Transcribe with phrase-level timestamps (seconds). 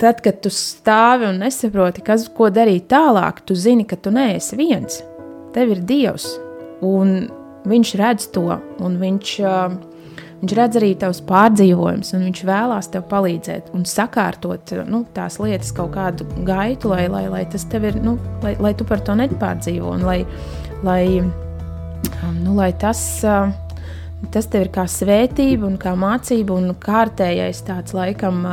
[0.00, 4.58] tad, kad tu stāvi un nesaproti, kas, ko darīt tālāk, tu zini, ka tu neesi
[4.58, 5.02] viens.
[5.54, 6.28] Tev ir Dievs,
[6.84, 7.16] un
[7.64, 8.44] Viņš redz to,
[8.84, 9.28] un viņš,
[10.42, 15.72] viņš redz arī tavus pārdzīvojumus, un viņš vēlās tev palīdzēt un sakārtot nu, tās lietas
[15.76, 19.16] kaut kādu gaitu, lai, lai, lai tas tev ir, nu, lai, lai tu par to
[19.16, 20.18] nepārdzīvo, un lai,
[20.84, 21.06] lai,
[22.42, 23.00] nu, lai tas
[24.32, 28.44] tas tev ir kā svētība, un kā mācība, un kārtējais tāds laikam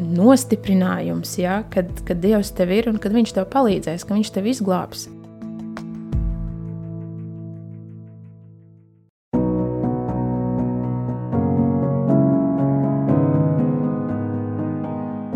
[0.00, 4.50] nostiprinājums, ja, kad, kad Dievs tev ir un kad Viņš tev palīdzēs, ka Viņš tev
[4.50, 5.08] izglābs.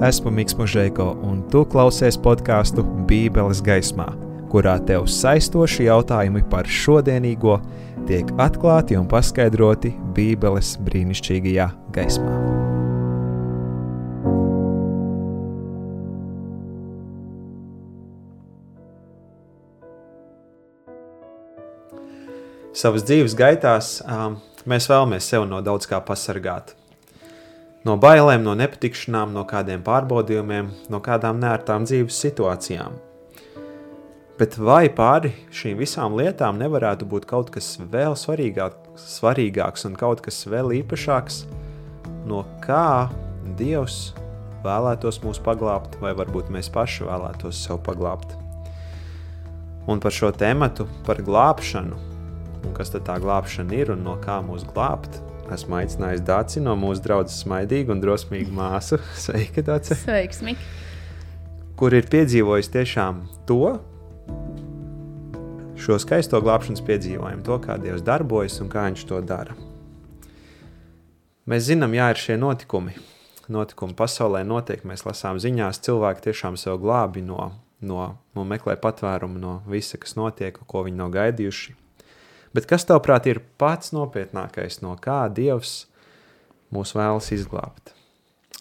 [0.04, 4.10] Esmu Mikls Mūžēko, un tu klausies podkāstu Bībeles gaismā,
[4.52, 7.56] kurā tev saistoši jautājumi par šodienīgo
[8.10, 12.53] tiek atklāti un paskaidroti Bībeles brīnišķīgajā gaismā.
[22.74, 24.00] Savas dzīves gaitās
[24.66, 26.74] mēs vēlamies sevi no daudz kā pasargāt
[27.84, 32.96] no bailēm, no nepatikšanām, no kādiem pārbaudījumiem, no kādām nērtām dzīves situācijām.
[34.38, 40.24] Bet vai pāri šīm visām lietām nevarētu būt kaut kas vēl svarīgāk, svarīgāks un kaut
[40.24, 41.44] kas vēl īpašāks,
[42.26, 43.10] no kā
[43.54, 44.14] Dievs
[44.64, 48.32] vēlētos mūs paglābt, vai varbūt mēs paši vēlētos sev paglābt?
[49.86, 50.72] Un par šo tēmu,
[51.06, 52.13] par glābšanu,
[52.72, 55.20] kas tad tā glābšana ir un no kā mūs glābt,
[55.52, 58.96] Esmu aicinājis Dāci no mūsu draudzes smaidīgu un drosmīgu māsu.
[59.26, 59.96] Sveika, Dāci!
[60.00, 60.62] Sveiks, Mik!
[61.76, 63.74] Kur ir piedzīvojis tiešām to,
[65.76, 69.56] šo skaisto glābšanas piedzīvojumu, to, kā Dievs darbojas un kā Viņš to dara.
[71.50, 72.94] Mēs zinām, jā, ir šie notikumi.
[73.52, 77.50] Notikumi pasaulē notiek, mēs lasām ziņās, cilvēki tiešām sev glābi no,
[77.84, 81.83] no, no meklē patvērumu no visa, kas notiek, ko viņi nav gaidījuši.
[82.54, 85.88] Bet kas tavuprāt ir pats nopietnākais, no kā Dievs
[86.74, 87.90] mūs vēlas izglābt?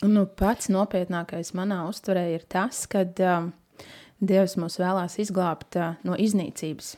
[0.03, 3.51] Nu, pats nopietnākais manā uztverē ir tas, ka um,
[4.17, 6.95] Dievs mūs vēlās izglābt uh, no iznīcības.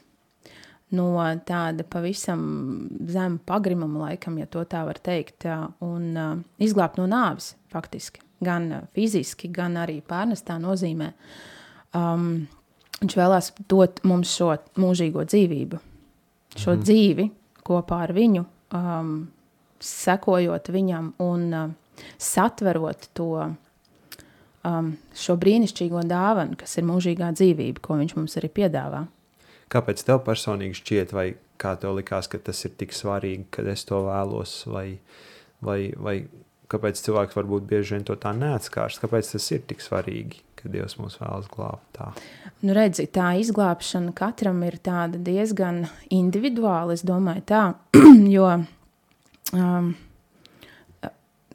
[0.95, 1.09] No
[1.43, 2.41] tāda pavisam
[3.11, 8.23] zema pagrimuma, laikam, ja tā var teikt, uh, un uh, izglābt no nāves, faktiski.
[8.45, 11.11] Gan uh, fiziski, gan arī pārnestā nozīmē.
[11.95, 12.45] Um,
[13.01, 15.81] viņš vēlās dot mums šo mūžīgo dzīvību,
[16.55, 16.83] šo mm.
[16.85, 17.29] dzīvi
[17.65, 18.45] kopā ar viņu,
[18.77, 19.15] um,
[19.81, 21.73] sekojot viņam un uh,
[22.21, 29.05] satverot to um, šo brīnišķīgo dāvanu, kas ir mūžīgā dzīvība, ko viņš mums arī piedāvā.
[29.71, 31.27] Kāpēc tev personīgi šķiet, vai
[31.61, 34.99] kā tev likās, ka tas ir tik svarīgi, kad es to vēlos, vai,
[35.65, 36.17] vai, vai
[36.71, 40.44] kāpēc cilvēks varbūt bieži vien to tā neatskārs, kāpēc tas ir tik svarīgi?
[40.65, 41.85] Ka Dievs mūs vēlas glābt.
[41.95, 42.09] Tā.
[42.65, 46.97] Nu, redzi, tā izglābšana katram ir diezgan individuāla.
[46.97, 47.61] Es domāju, tā,
[48.35, 48.49] jo
[49.53, 49.93] um,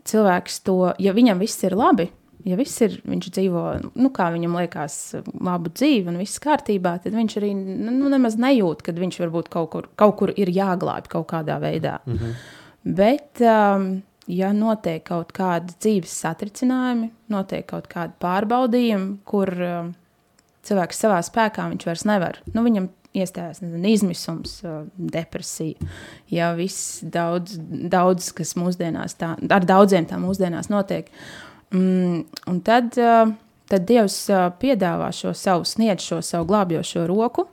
[0.07, 2.09] cilvēks to, ja viņam viss ir labi,
[2.49, 3.65] ja viss ir, viņš dzīvo,
[4.01, 4.99] nu, kā viņam liekas,
[5.41, 9.71] labu dzīvi un viss kārtībā, tad viņš arī nu, nemaz nejūt, ka viņš varbūt kaut
[9.75, 11.99] kur, kaut kur ir jāglābj kaut kādā veidā.
[12.07, 12.39] Mm -hmm.
[12.81, 13.91] Bet um,
[14.31, 19.91] ja notiek kaut kādi dzīves satricinājumi, notiek kaut kādi pārbaudījumi, kur uh,
[20.67, 22.41] cilvēks savā spēkā viņš vairs nevar.
[22.55, 25.91] Nu, viņam iestājās nezinu, izmisums, uh, depresija.
[26.31, 31.11] Ja viss daudz, daudz, kas mūsdienās tā, ar daudziem tā mūsdienās notiek.
[31.75, 33.33] Mm, un tad, uh,
[33.71, 37.49] tad Dievs uh, piedāvā šo savu, sniedz šo savu glābjošo roku.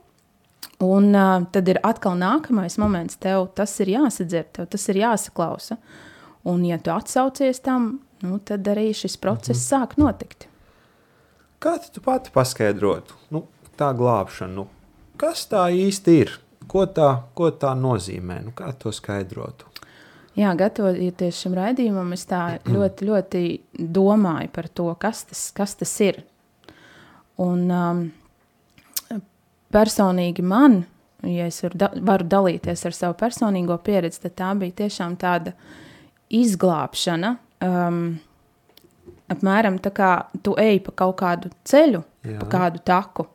[0.84, 5.74] Un uh, tad ir atkal nākamais moments, tev tas ir jāsadzird, tev tas ir jāsaklausa.
[5.74, 6.04] Uh,
[6.44, 9.66] Un, ja tu atsaucies tam, nu, tad arī šis process mhm.
[9.66, 10.48] sāk notikt.
[11.58, 13.42] Kā tu pati paskaidrotu nu,
[13.78, 14.62] tā glābšanu?
[14.62, 14.66] Nu,
[15.18, 16.36] kas tā īsti ir?
[16.68, 18.42] Ko tā, ko tā nozīmē?
[18.44, 19.66] Nu, kā to skaidrotu?
[20.38, 22.42] Jā, gatavoties šim raidījumam, es tā
[22.74, 23.42] ļoti, ļoti
[23.74, 26.22] domāju par to, kas tas, kas tas ir.
[27.42, 28.04] Un um,
[29.74, 30.80] personīgi man,
[31.26, 35.54] ja es varu, da varu dalīties ar savu personīgo pieredzi, tad tā bija tiešām tāda
[35.54, 35.76] uh,
[36.34, 37.34] izglābšana.
[37.64, 38.18] Um,
[39.32, 40.12] apmēram tā kā
[40.44, 42.38] tu ej pa kaut kādu ceļu, Jā.
[42.40, 43.26] pa kādu taku.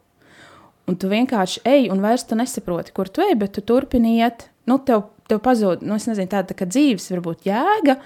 [0.89, 4.49] Un tu vienkārši ej, un vairs tu nesaproti, kur tu ej, bet tu turpini iet.
[4.67, 7.97] Nu, tev, tev pazūd, nu, nezinu, tāda tā kā dzīves, varbūt jēga,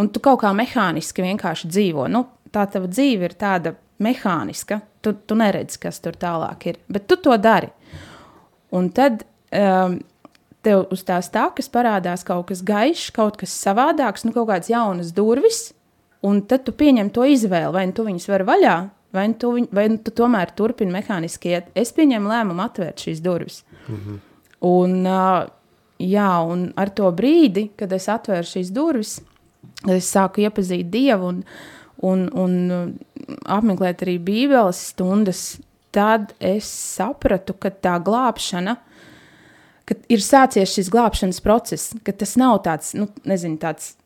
[0.00, 2.06] un tu kaut kā mehāniski vienkārši dzīvo.
[2.10, 2.24] Nu,
[2.54, 4.80] tā tava dzīve ir tāda mehāniska.
[5.00, 7.70] Tu, tu neredzi, kas tur tālāk ir, bet tu to dari.
[8.76, 9.24] Un tad
[9.56, 9.96] um,
[10.62, 15.14] tev uz tās takas parādās kaut kas gaišs, kaut kas savādāks, nu, kaut kādas jaunas
[15.16, 15.70] durvis,
[16.20, 18.74] Un tad tu pieņem to izvēli, vai nu tu viņus vari vaļā,
[19.16, 21.70] vai nu tu, vai nu tu tomēr turpini mehāniski iet.
[21.72, 23.62] Es pieņēmu lēmumu atvērt šīs durvis.
[23.86, 24.18] -hmm.
[24.60, 25.06] Un,
[25.98, 29.20] jā, un ar to brīdi, kad es atvēru šīs durvis,
[29.88, 31.44] es sāku iepazīt Dievu un,
[32.02, 32.94] un, un
[33.46, 35.60] apmeklēt arī Bībeles stundas,
[35.90, 38.76] tad es sapratu, ka tā glābšana,
[39.90, 43.96] ka ir sācies šis glābšanas process, ka tas nav tāds, nu, nezinu, tāds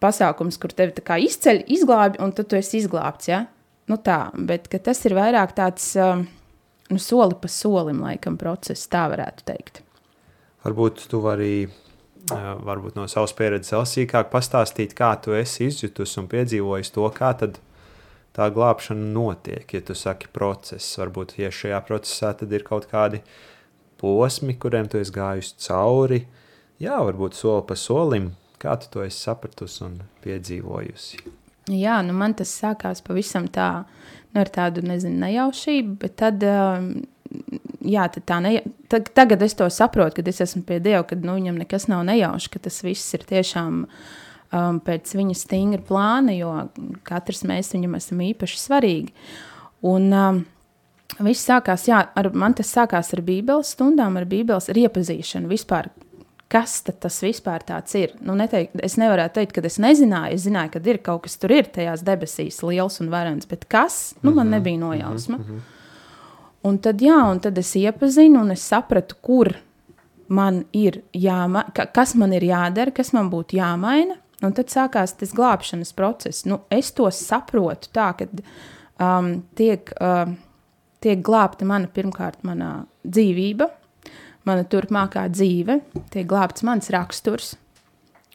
[0.00, 0.96] pasākums, kur tevi
[1.26, 3.28] izceļ, izglābi, un tad tu esi izglābts.
[3.28, 3.44] Ja?
[3.90, 6.24] Nu tā, bet tas ir vairāk tāds um,
[6.90, 9.82] nu, soli pa solim, laikam, process, tā varētu teikt.
[10.66, 16.20] Varbūt tu vari uh, varbūt no savas pieredzes vēl sīkāk pastāstīt, kā tu esi izjutusi
[16.22, 17.32] un piedzīvojis to, kā
[18.36, 19.64] tā glābšana notiek.
[19.72, 23.22] Ja tu saki process, varbūt ja šajā procesā ir kaut kādi
[24.00, 26.24] posmi, kuriem tu esi gājusi cauri.
[26.82, 31.20] Jā, varbūt soli pa solim, Kā tu to esi sapratusi un piedzīvojusi?
[31.76, 33.84] Jā, nu man tas sākās pavisam tā,
[34.32, 36.88] nu, ar tādu nezinu, nejaušību, bet tad, um,
[37.84, 38.52] jā, tad tā ne,
[38.92, 42.06] tad, tagad es to saprotu, kad es esmu pie Dieva, kad nu, viņam nekas nav
[42.08, 46.54] nejauši, ka tas viss ir tiešām um, pēc viņa stingra plāna, jo
[47.06, 49.12] katrs mēs viņam esam īpaši svarīgi.
[49.86, 50.44] Un, um,
[51.22, 55.88] Viss sākās, jā, ar, man tas sākās ar Bībeles stundām, ar Bībeles ar iepazīšanu vispār,
[56.52, 57.62] kas tas vispār
[57.94, 58.12] ir.
[58.20, 60.34] Nu, neteikt, es nevaru teikt, ka es nezināju.
[60.34, 64.14] Es zināju, ka ir kaut kas tur ir tajās debesīs, liels un varens, bet kas,
[64.22, 65.38] nu, man mhm, nebija nojausma.
[65.38, 65.60] Mm -hmm.
[66.62, 69.54] Un tad, jā, un tad es iepazinu, un es sapratu, kur
[70.28, 74.16] man ir jāmaina, kas man ir jādara, kas man būtu jāmaina.
[74.44, 76.44] Un tad sākās tas glābšanas process.
[76.44, 78.26] Nu, es to saprotu tā, ka
[79.00, 80.36] um, tiek, um,
[81.06, 83.70] tiek glābta mana pirmkārt mana dzīvība,
[84.46, 85.80] mana turpmākā dzīve,
[86.10, 87.54] tiek glābts mans raksturs,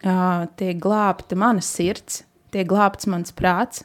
[0.05, 3.83] uh, tiek glābta mana sirds, tiek glābts mans prāts,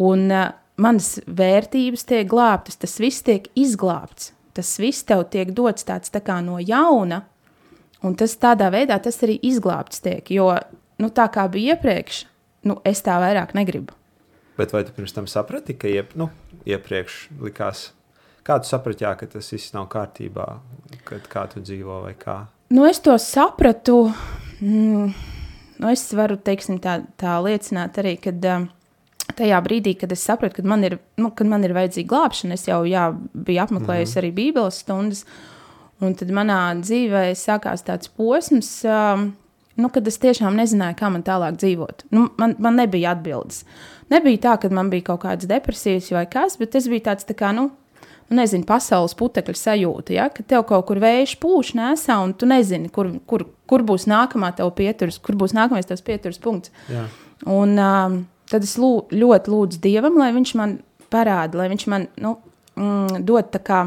[0.00, 0.50] un uh,
[0.80, 4.32] manas vērtības tiek glābtas, tas viss tiek izglābts.
[4.56, 7.22] Tas viss tev tiek dots tāds tā kā no jauna,
[8.02, 10.50] un tas tādā veidā tas arī izglābts tiek, jo
[11.00, 12.24] nu, tā kā bija iepriekš,
[12.66, 13.94] nu, es tā vairāk negribu.
[14.60, 16.26] Bet vai tu pirms tam saprati, ka iep, nu,
[16.68, 17.86] iepriekš likās,
[18.44, 20.44] kā tu saprati, jā, ka tas viss nav kārtībā,
[21.08, 22.42] kad kā tu dzīvo vai kā?
[22.68, 24.10] Nu, es to sapratu.
[24.60, 25.14] Mm,
[25.80, 28.66] nu, es varu teiksim, tā, tā liecināt arī, kad um,
[29.38, 32.68] tajā brīdī, kad es sapratu, ka man ir, nu, kad man ir vajadzīga glābšana, es
[32.68, 34.26] jau jā, biju apmeklējusi mm -hmm.
[34.26, 35.24] arī Bībeles stundas.
[36.00, 39.32] Un tad manā dzīvē sākās tāds posms, um,
[39.76, 42.04] nu, kad es tiešām nezināju, kā man tālāk dzīvot.
[42.10, 43.64] Nu, man, man nebija atbildes.
[44.10, 47.36] Nebija tā, ka man bija kaut kādas depresijas vai kas, bet es biju tāds, tā
[47.38, 47.68] kā, nu,
[48.30, 50.28] nu, nezinu, pasaules putekļa sajūta, ja?
[50.34, 54.52] ka tev kaut kur vējš pūš nesā, un tu nezini, kur, kur, kur būs nākamā
[54.58, 56.74] tev pieturas, kur būs nākamais tavs pieturas punkts.
[56.90, 57.06] Jā.
[57.50, 58.20] Un um,
[58.50, 60.78] tad es lū, ļoti lūdzu Dievam, lai viņš man
[61.10, 62.36] parāda, lai viņš man nu,
[62.78, 63.82] mm, dod tā kā.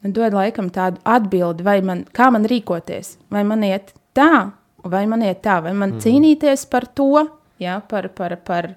[0.00, 3.18] Nu, dod laikam tādu atbildi, vai man, kā man rīkoties.
[3.32, 4.50] Vai man iet tā,
[4.82, 6.04] vai man iet tā, vai man mm.
[6.04, 7.26] cīnīties par to,
[7.60, 8.72] ja, par, par, par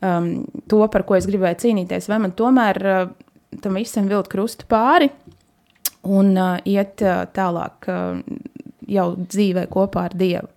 [0.00, 0.30] um,
[0.70, 3.02] to, par ko es gribēju cīnīties, vai man tomēr uh,
[3.58, 5.10] tam visam vilkt krustu pāri
[6.08, 8.20] un uh, iet uh, tālāk uh,
[8.90, 10.48] jau dzīvē kopā ar Dievu.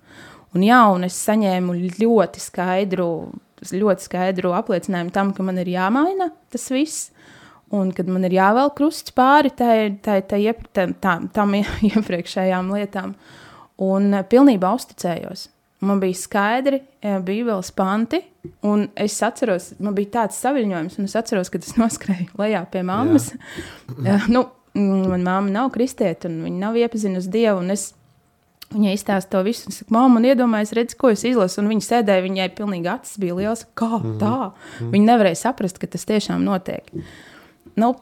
[0.53, 3.07] Un, jā, un es saņēmu ļoti skaidru,
[3.73, 7.09] ļoti skaidru apliecinājumu tam, ka man ir jāmaina tas viss.
[7.73, 10.43] Un kad man ir jāvelk krusts pāri tai, tai, tai,
[11.01, 11.55] tam, tam
[11.89, 13.15] iepriekšējām lietām,
[13.81, 15.47] un uh, pilnībā uzticējos.
[15.83, 18.21] Man bija skaidri Bībeles panti,
[18.63, 22.83] un es atceros, man bija tāds saviņojums, un es atceros, ka es noskrēju lejā pie
[22.87, 23.33] mammas.
[24.35, 27.61] nu, Manā māte nav kristieta, un viņa nav iepazinusi Dievu.
[27.69, 27.91] Es
[28.73, 31.59] Viņa izstāsta to visu, un saka, māma, man iedomājas, redz, ko es izlasu.
[31.61, 33.67] Un viņa sēdēja, viņai pilnīgi acis bija liels.
[33.77, 34.17] Kā mm -hmm.
[34.19, 34.37] tā?
[34.39, 34.91] Mm -hmm.
[34.95, 36.89] Viņa nevarēja saprast, ka tas tiešām notiek.
[37.75, 37.95] Nu,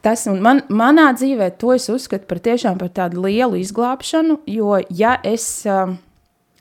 [0.00, 5.18] tas man, manā dzīvē, to es uzskatu par tiešām par tādu lielu izglābšanu, jo ja
[5.22, 5.66] es.
[5.66, 5.96] Uh,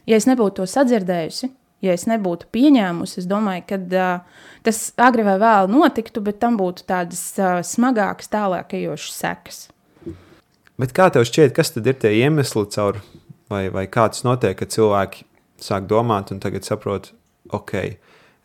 [0.09, 1.49] ja es nebūtu to sadzirdējusi,
[1.83, 6.57] ja es nebūtu pieņēmusi, es domāju, ka uh, tas agri vai vēl notiktu, bet tam
[6.59, 9.61] būtu tādas uh, smagākas, tālākajošas sekas.
[10.79, 12.97] Bet kā tev šķiet, kas tad ir tie iemesli, caur,
[13.51, 15.27] vai, vai kā tas notiek, ka cilvēki
[15.61, 17.11] sāk domāt un tagad saprot,
[17.53, 17.75] ok,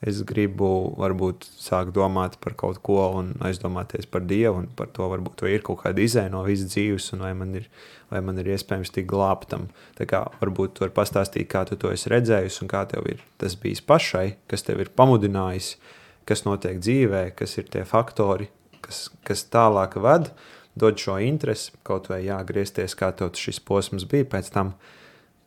[0.04, 5.06] es gribu varbūt sākt domāt par kaut ko un aizdomāties par Dievu un par to,
[5.10, 7.66] varbūt vai ir kaut kāda izēja no visas dzīves un vai man ir,
[8.12, 9.66] vai man ir iespējams tikt glābtam.
[9.98, 13.24] Tā kā varbūt tu vari pastāstīt, kā tu to esi redzējis un kā tev ir
[13.42, 15.74] tas bijis pašai, kas tev ir pamudinājis,
[16.28, 18.46] kas notiek dzīvē, kas ir tie faktori,
[18.84, 20.30] kas, kas tālāk ved,
[20.78, 24.76] dod šo interesi, kaut vai jāgriezties, kā tev šis posms bija pēc tam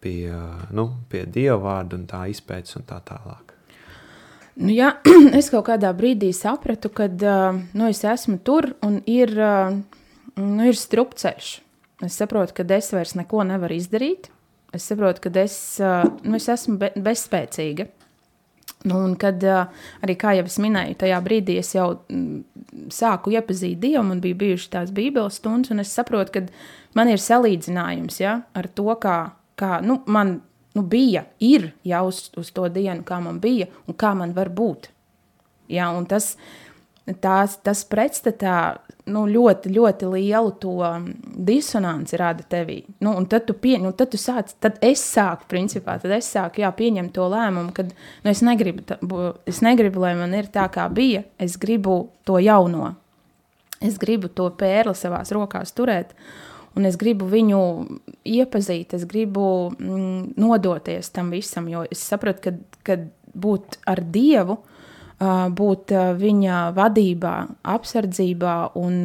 [0.03, 0.27] pie,
[0.75, 3.50] nu, pie Dieva vārda un tā izpētes un tā tālāk.
[4.59, 4.91] Nu, jā,
[5.39, 9.77] es kaut kādā brīdī sapratu, ka uh, nu, es esmu tur un ir, uh,
[10.39, 11.53] nu, ir strupceļš.
[12.07, 14.31] Es saprotu, ka es vairs neko nevaru izdarīt.
[14.75, 17.87] Es saprotu, ka es, uh, nu, es esmu be, bezspēcīga.
[18.81, 23.77] Nu, un kad arī, kā jau es minēju, tajā brīdī es jau mm, sāku iepazīt
[23.81, 28.39] Dievu, man bija bijušas tās Bībeles stundas, un es saprotu, ka man ir salīdzinājums ja,
[28.57, 29.17] ar to, kā,
[29.61, 30.39] kā nu, man
[30.75, 34.51] nu, bija, ir jau uz, uz to dienu, kā man bija un kā man var
[34.53, 34.89] būt.
[35.71, 36.33] Ja, un tas,
[37.23, 38.55] tās, tas pretstatā
[39.11, 40.75] nu, ļoti, ļoti lielu to
[41.47, 42.81] disonanci rada tevī.
[43.03, 46.63] Nu, tad tu, pie, nu, tad tu sāc, tad es sāku, principā, tad es sāku,
[46.63, 48.99] jā, pieņemt to lēmumu, kad nu, es, negribu, tā,
[49.49, 52.95] es negribu, lai man ir tā, kā bija, es gribu to jauno.
[53.81, 56.13] Es gribu to pērli savās rokās turēt,
[56.75, 57.61] un es gribu viņu
[58.27, 64.57] iepazīt, es gribu mm, nodoties tam visam, jo es sapratu, ka, kad būt ar Dievu,
[65.55, 67.35] būt viņa vadībā,
[67.75, 69.03] apsardzībā un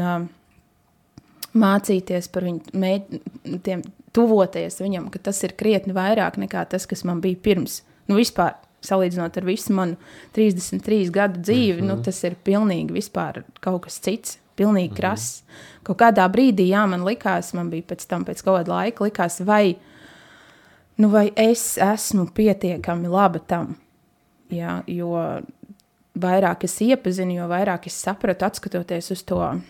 [1.56, 3.82] mācīties par viņu, tiem,
[4.16, 7.82] tuvoties viņam, ka tas ir krietni vairāk nekā tas, kas man bija pirms.
[8.08, 8.56] Nu, vispār,
[8.86, 9.98] salīdzinot ar visu manu
[10.36, 11.88] 33 gadu dzīvi, mm -hmm.
[11.88, 12.02] nu, mhm.
[12.02, 14.38] tas ir pilnīgi vispār kaut kas cits.
[14.56, 14.96] Pilnīgi mm -hmm.
[14.96, 15.42] krass.
[15.82, 19.40] Kaut kādā brīdī, jā, man likās, man bija pēc tam, pēc kaut kāda laika, likās,
[19.46, 19.76] vai,
[20.96, 23.76] nu, vai es esmu pietiekami laba tam.
[24.50, 25.12] Jā, jo
[26.14, 29.60] vairāk es iepazinu, jo vairāk es sapratu, skatoties uz to,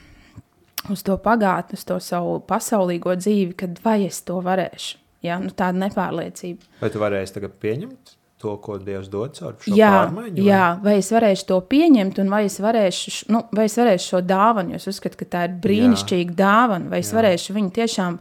[0.90, 4.98] uz to pagātni, uz to savu pasaulīgo dzīvi, kad vai es to varēšu.
[5.22, 5.38] Ja?
[5.38, 6.62] Nu, tāda nepārliecība.
[6.80, 10.34] Vai tu varēsi tagad pieņemt to, ko Dievs dod caur šo jā, pārmaiņu?
[10.36, 10.48] Vai?
[10.48, 14.20] Jā, vai es varēšu to pieņemt, un vai es varēšu, nu, vai es varēšu šo
[14.26, 16.36] dāvanu, jo es uzskatu, ka tā ir brīnišķīga jā.
[16.42, 17.18] dāvana, vai es jā.
[17.20, 18.20] varēšu viņu tiešām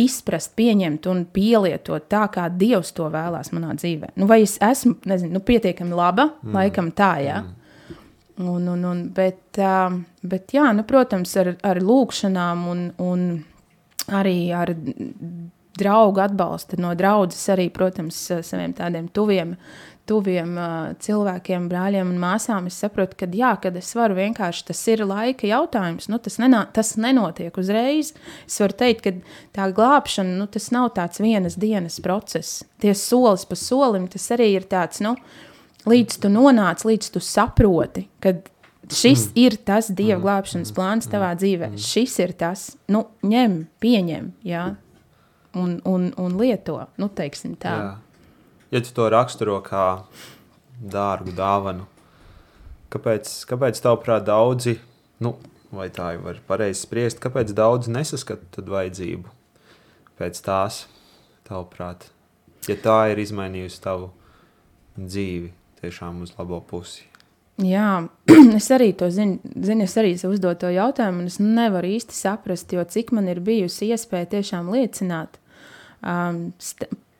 [0.00, 4.14] izprast, pieņemt un pielietot tā, kā Dievs to vēlās manā dzīvē.
[4.20, 6.56] Nu, vai es esmu nezinu, nu, pietiekami laba, mm.
[6.56, 7.40] laikam tā, jā.
[7.44, 7.56] Mm.
[8.40, 9.92] Un, un, un, bet, uh,
[10.24, 13.26] bet, jā, nu, protams, ar, ar lūkšanām un, un
[14.16, 14.72] arī ar
[15.80, 19.56] draugu atbalstu no draudzes, arī, protams, saviem tādiem tuviem
[20.10, 20.56] tuviem
[21.02, 25.48] cilvēkiem, brāļiem un māsām, es saprotu, ka jā, kad es varu vienkārši tas ir laika
[25.48, 26.08] jautājums.
[26.10, 28.12] Nu, tas, nenā, tas nenotiek uzreiz.
[28.48, 29.14] Es varu teikt, ka
[29.56, 32.64] tā glābšana nu, tas nav tāds vienas dienas process.
[32.82, 35.14] Tie solis pa solim tas arī ir tāds, nu,
[35.90, 38.34] līdz tu nonāc, līdz tu saproti, ka
[38.90, 39.40] šis mm.
[39.44, 40.24] ir tas dieva mm.
[40.26, 41.14] glābšanas plāns mm.
[41.14, 41.72] tavā dzīvē.
[41.74, 41.82] Mm.
[41.86, 44.72] Šis ir tas, nu, ņem, pieņem, jā,
[45.54, 47.74] un, un, un lieto, nu, teiksim tā.
[47.74, 47.98] Jā
[48.70, 50.04] ja tu to raksturo kā
[50.80, 51.86] dārgu dāvanu,
[52.92, 54.78] kāpēc, kāpēc tavuprāt daudzi,
[55.24, 55.34] nu,
[55.74, 59.36] vai tā jau var pareizi spriest, kāpēc daudzi nesaskata vajadzību
[60.20, 60.84] pēc tās,
[61.48, 62.08] tavuprāt,
[62.68, 64.10] ja tā ir izmainījusi tavu
[64.98, 67.06] dzīvi tiešām uz labo pusi?
[67.60, 68.06] Jā,
[68.58, 72.72] es arī to zinu, zinu es arī uzdodu to jautājumu, un es nevaru īsti saprast,
[72.72, 75.39] jo cik man ir bijusi iespēja tiešām liecināt,
[76.02, 76.44] um,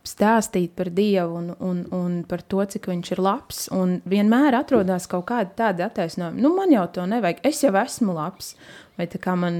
[0.06, 3.64] stāstīt par Dievu un, un, un par to, cik viņš ir labs.
[3.76, 8.16] Un vienmēr atrodas kaut kāda tāda attaisnojuma, nu, man jau to nevajag, es jau esmu
[8.16, 8.54] labs.
[9.00, 9.54] Vai tā kā man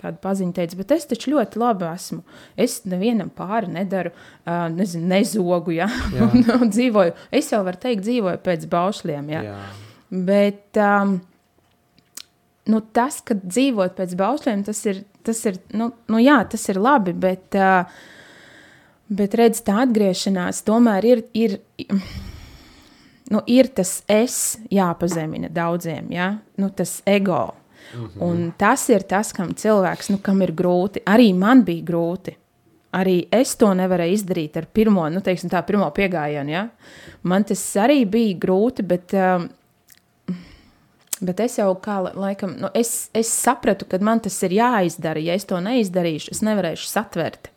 [0.00, 2.22] kāda paziņa teica, bet es taču ļoti labi esmu.
[2.56, 4.14] Es nevienam pāri nedaru,
[4.46, 5.90] uh, nezinu, nezogu, ja?
[6.24, 7.12] un, un dzīvoju.
[7.36, 9.32] Es jau varu teikt, dzīvoju pēc baušļiem.
[9.34, 9.42] Ja?
[9.50, 9.58] Jā.
[10.30, 11.18] Bet um,
[12.72, 16.80] nu, tas, ka dzīvot pēc baušļiem, tas ir, tas ir, nu, nu jā, tas ir
[16.80, 18.00] labi, bet uh,
[19.08, 21.60] Bet redz, tā atgriešanās tomēr ir, ir,
[23.30, 26.32] nu, ir tas es jāpazemina daudziem, ja?
[26.58, 27.54] nu, tas ego.
[27.94, 28.22] Mm -hmm.
[28.22, 31.04] Un tas ir tas, kam cilvēks, nu, kam ir grūti.
[31.06, 32.34] Arī man bija grūti.
[32.92, 36.50] Arī es to nevarēju izdarīt ar pirmo, nu, teiksim, tā pirmo piegājienu.
[36.50, 36.68] Ja?
[37.22, 39.48] Man tas arī bija grūti, bet, um,
[41.20, 45.22] bet es jau kā laikam, nu, es, es sapratu, ka man tas ir jāizdara.
[45.22, 47.50] Ja es to neizdarīšu, es nevarēšu satvert.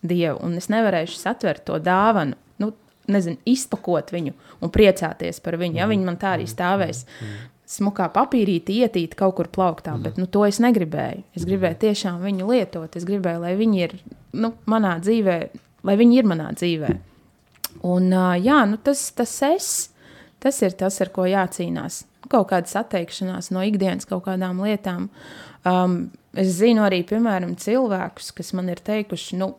[0.00, 2.70] Dievu, un es nevarēšu satvert to dāvanu, nu,
[3.10, 4.32] nezinu, izpakot viņu
[4.64, 5.80] un priecāties par viņu.
[5.80, 6.52] Ja viņi man tā arī mm.
[6.54, 7.42] stāvēs, mm.
[7.74, 11.26] smukā papīrītī ietīt kaut kur plauktā, bet nu, to es negribēju.
[11.36, 13.96] Es gribēju tiešām viņu lietot, es gribēju, lai viņi ir
[14.40, 15.38] nu, manā dzīvē,
[15.88, 16.94] lai viņi ir manā dzīvē.
[17.86, 18.10] Un
[18.42, 19.68] jā, nu, tas, tas es,
[20.42, 22.04] tas ir tas, ar ko jācīnās.
[22.30, 25.08] Kaut kādas atteikšanās no ikdienas kaut kādām lietām.
[25.66, 25.96] Um,
[26.38, 29.54] es zinu arī, piemēram, cilvēkus, kas man ir teikuši, nu,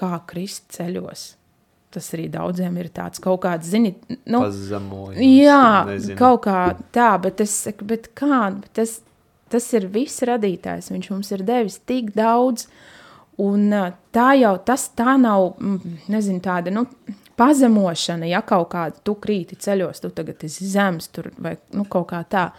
[0.00, 1.26] kā krist ceļos.
[1.90, 3.96] Tas arī daudziem ir tāds kaut kāds, zini,
[4.30, 6.18] nu, Pazemojums, jā, nezinu.
[6.20, 6.60] kaut kā
[6.94, 8.44] tā, bet es saku, bet kā,
[8.78, 9.00] tas,
[9.50, 12.68] tas ir viss radītājs, viņš mums ir devis tik daudz,
[13.40, 13.72] Un
[14.12, 15.54] tā jau tas tā nav,
[16.12, 16.84] nezinu, tāda, nu,
[17.40, 22.10] pazemošana, ja kaut kāda tu krīti ceļos, tu tagad esi zems tur vai nu, kaut
[22.10, 22.50] kā tā.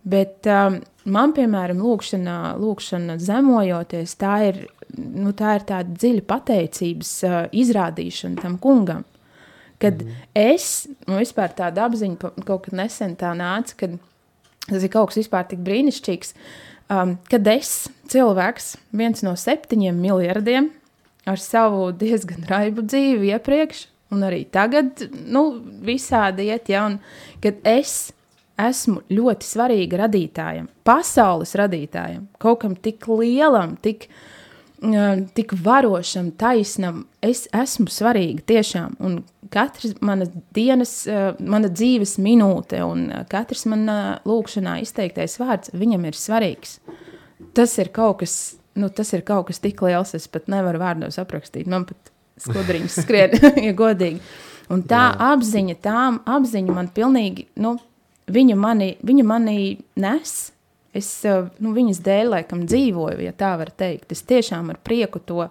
[0.00, 0.78] Bet um,
[1.12, 4.62] man, piemēram, lūkšana, lūkšana zemojoties, tā ir,
[4.96, 9.04] nu, tā ir tāda dziļa pateicības uh, izrādīšana tam kungam.
[9.80, 10.16] Kad mm.
[10.36, 13.96] es, nu, vispār tāda apziņa kaut kad nesen tā nāca, kad
[14.66, 16.34] tas ir kaut kas vispār tik brīnišķīgs,
[16.92, 20.68] um, kad es, cilvēks, viens no septiņiem miljardiem,
[21.28, 25.46] ar savu diezgan raibu dzīvi iepriekš, un arī tagad, nu,
[25.86, 26.98] visādi iet, ja, un
[27.42, 28.10] kad es
[28.60, 34.39] esmu ļoti svarīga radītājam, pasaules radītājam, kaut kam tik lielam, tik, uh,
[35.36, 39.18] tik varošam, taisnam, es esmu svarīga tiešām, un
[39.52, 41.02] katrs mana dienas,
[41.38, 46.78] mana dzīves minūte un katrs manā lūkšanā izteiktais vārds, viņam ir svarīgs.
[47.56, 48.36] Tas ir kaut kas,
[48.78, 53.02] nu, tas ir kaut kas tik liels, es pat nevaru vārdos aprakstīt, man pat skudriņš
[53.02, 54.22] skrien, ja godīgi.
[54.70, 55.32] Un tā Jā.
[55.34, 57.74] apziņa, tā apziņa man pilnīgi, nu,
[58.30, 59.56] viņa mani, viņa mani
[60.00, 60.34] nes.
[60.96, 64.10] Es eh, nu, viņas dēļ, laikam, dzīvoju, ja tā var teikt.
[64.14, 65.46] Es tiešām ar prieku to,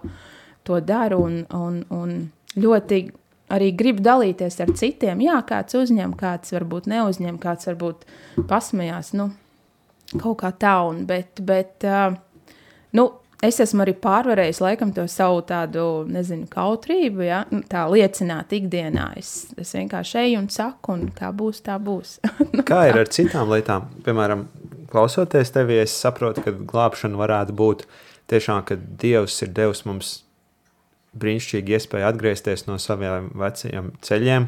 [0.68, 2.16] to daru un, un, un
[2.60, 3.02] ļoti
[3.50, 5.22] arī gribu dalīties ar citiem.
[5.24, 8.04] Jā, kāds uzņem, kāds varbūt neuzņem, kāds varbūt
[8.50, 9.14] pasmējās.
[9.18, 9.30] Nu,
[10.18, 12.14] kaut kā tā, un, bet, bet uh,
[12.96, 13.06] nu,
[13.42, 17.42] es esmu arī pārvarējis laikam to savu tādu, nezinu, kautrību, ja?
[17.50, 19.10] Nu, tā liecināt ikdienā.
[19.20, 22.18] Es, es vienkārši eju un saku, un kā būs, tā būs.
[22.70, 23.88] Kā ir ar citām lietām?
[24.06, 24.46] Piemēram,
[24.92, 27.86] klausoties tevi, es saprotu, ka glābšana varētu būt
[28.30, 30.18] tiešām, ka Dievs ir devis mums
[31.18, 34.46] brīnišķīgi iespēju atgriezties no saviem vecajiem ceļiem,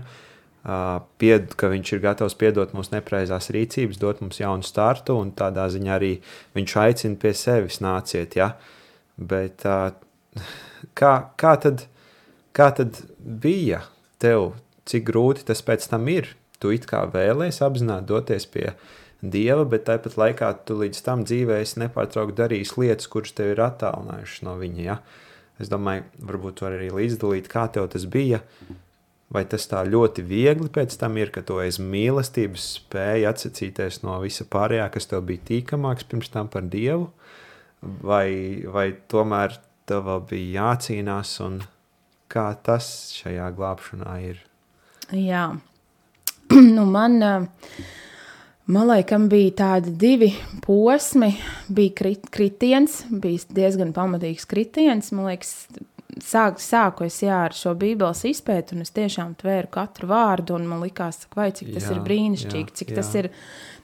[1.19, 5.67] pied, ka viņš ir gatavs piedot mūsu nepareizās rīcības, dot mums jaunu startu, un tādā
[5.73, 6.13] ziņā arī
[6.55, 8.53] viņš aicina pie sevis nāciet, ja?
[9.19, 11.87] Bet kā, kā, tad,
[12.55, 13.83] kā tad bija
[14.23, 14.53] tev,
[14.87, 16.31] cik grūti tas pēc tam ir?
[16.63, 18.71] Tu it kā vēlējies apzināti doties pie
[19.23, 23.65] dieva, bet tāpat laikā tu līdz tam dzīvē esi nepārtraukti darījis lietas, kuras tev ir
[23.65, 24.85] attālinājušas no viņa.
[24.85, 24.99] Ja?
[25.63, 28.43] Es domāju, varbūt tu arī līdzdalīt, kā tev tas bija.
[29.33, 34.19] Vai tas tā ļoti viegli pēc tam ir, ka tu aiz mīlestības spēji atsacīties no
[34.21, 37.09] visa pārējā, kas tev bija tīkamāks pirms tam par dievu?
[37.83, 39.57] vai, vai tomēr
[39.89, 41.61] tev vēl bija jācīnās, un
[42.33, 42.87] kā tas
[43.19, 44.43] šajā glābšanā ir?
[45.13, 45.49] Jā,
[46.77, 47.19] nu man,
[48.67, 50.33] man laikam bija tādi divi
[50.65, 51.33] posmi.
[51.73, 55.11] Bija krit, kritiens, bija diezgan pamatīgs kritiens.
[55.15, 55.55] Man liekas,
[56.21, 60.67] sāk, sāku es jā, ar šo bībeles izpēti, un es tiešām tvēru katru vārdu, un
[60.71, 62.99] man likās, vai cik tas jā, ir brīnišķīgi, jā, cik jā.
[63.01, 63.31] tas ir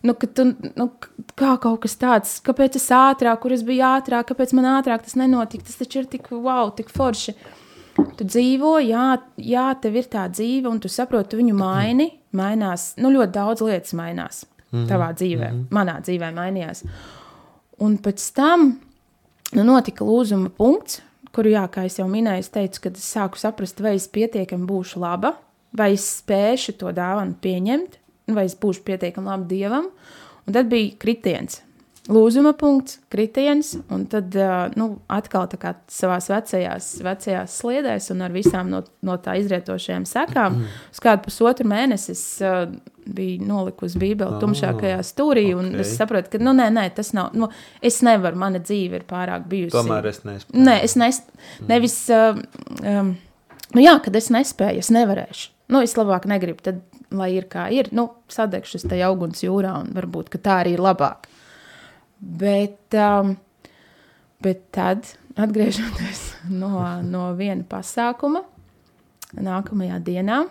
[0.06, 0.90] nu, ka tu, nu,
[1.38, 5.16] kā kaut kas tāds, kāpēc es ātrāk, kur es biju ātrāk, kāpēc man ātrāk tas
[5.18, 7.34] nenotika, tas taču ir tik wow, tik forši.
[7.98, 9.08] Tu dzīvo, jā,
[9.42, 13.64] jā, tev ir tā dzīve, un tu saproti, tu viņu maini, mainās, nu, ļoti daudz
[13.66, 14.88] lietas mainās mm -hmm.
[14.88, 15.68] tavā dzīvē, mm -hmm.
[15.70, 16.84] manā dzīvē mainījās.
[17.78, 18.80] Un pēc tam
[19.52, 21.02] nu, notika lūzuma punkts,
[21.32, 25.00] kuru, jā, kā jau minēju, es teicu, kad es sāku saprast, vai es pietiekami būšu
[25.00, 25.34] laba,
[25.72, 29.90] vai es spēšu to dāvanu pieņemt, vai es būšu pietiekami labi dievam.
[30.46, 31.62] Un tad bija kritiens.
[32.08, 34.32] Lūzuma punkts, kritiens, un tad
[34.80, 40.06] nu, atkal tā kā savā vecajās, vecajās sliedēs un ar visām no, no tā izrietošajām
[40.08, 40.56] sekām.
[40.56, 40.78] Mm.
[40.94, 42.24] Uz kādu pusotru mēnesi es
[43.08, 45.58] biju nolikusi Bībeli oh, tumšākajā stūrī, okay.
[45.60, 47.50] un es saprotu, ka, nu, nē, nē, tas nav, nu,
[47.84, 49.76] es nevaru, mana dzīve ir pārāk bijusi.
[49.76, 50.64] Tomēr es nespēju.
[50.64, 51.70] Nē, es nes, mm.
[51.70, 53.14] nevis, um,
[53.76, 55.50] nu jā, kad es nespēju, es nevarēšu.
[55.72, 56.80] Nu, es labāk negribu, tad
[57.12, 61.28] lai ir kā ir, nu, sadegšas tajā uguns jūrā, un varbūt tā arī ir labāk.
[62.18, 63.36] Bet, um,
[64.42, 65.06] bet tad,
[65.38, 66.22] atgriežoties
[66.62, 66.72] no,
[67.06, 68.42] no viena pasākuma,
[69.38, 70.42] nākamajā dienā,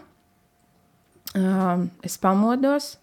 [1.36, 2.95] um, es pamodos,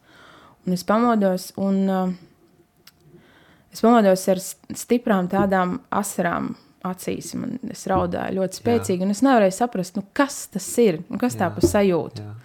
[0.64, 2.14] un es pamodos, un um,
[3.74, 7.34] es pamodos ar stiprām tādām asarām acīs.
[7.36, 9.04] Man, es raudāju ļoti spēcīgi, jā.
[9.04, 12.24] un es nevarēju saprast, nu, kas tas ir, nu, kas jā, tā pa sajūta.
[12.24, 12.40] Jā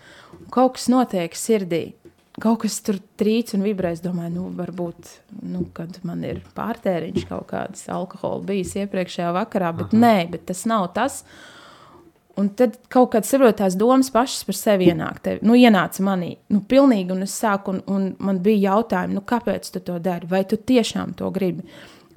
[0.53, 1.84] kaut kas notiek sirdī.
[2.39, 3.93] Kaut kas tur trīc un vibrē.
[3.95, 9.73] Es domāju, nu, varbūt, nu, kad man ir pārtēriņš kaut kādas alkohola bijis iepriekšējā vakarā,
[9.82, 10.02] bet Aha.
[10.06, 11.23] nē, bet tas nav tas.
[12.39, 15.19] Un tad kaut kādas saprotās domas pašas par sevi ienāk.
[15.25, 19.25] Tevi, nu, ienāca manī, nu, pilnīgi, un es sāku, un, un man bija jautājumi, nu,
[19.28, 20.30] kāpēc tu to dari?
[20.30, 21.67] Vai tu tiešām to gribi?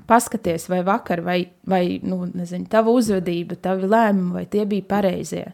[0.07, 5.45] paskaties, vai vakar, vai, vai nu, nezinu, tava uzvedība, tavi lēmumi, vai tie bija pareizie.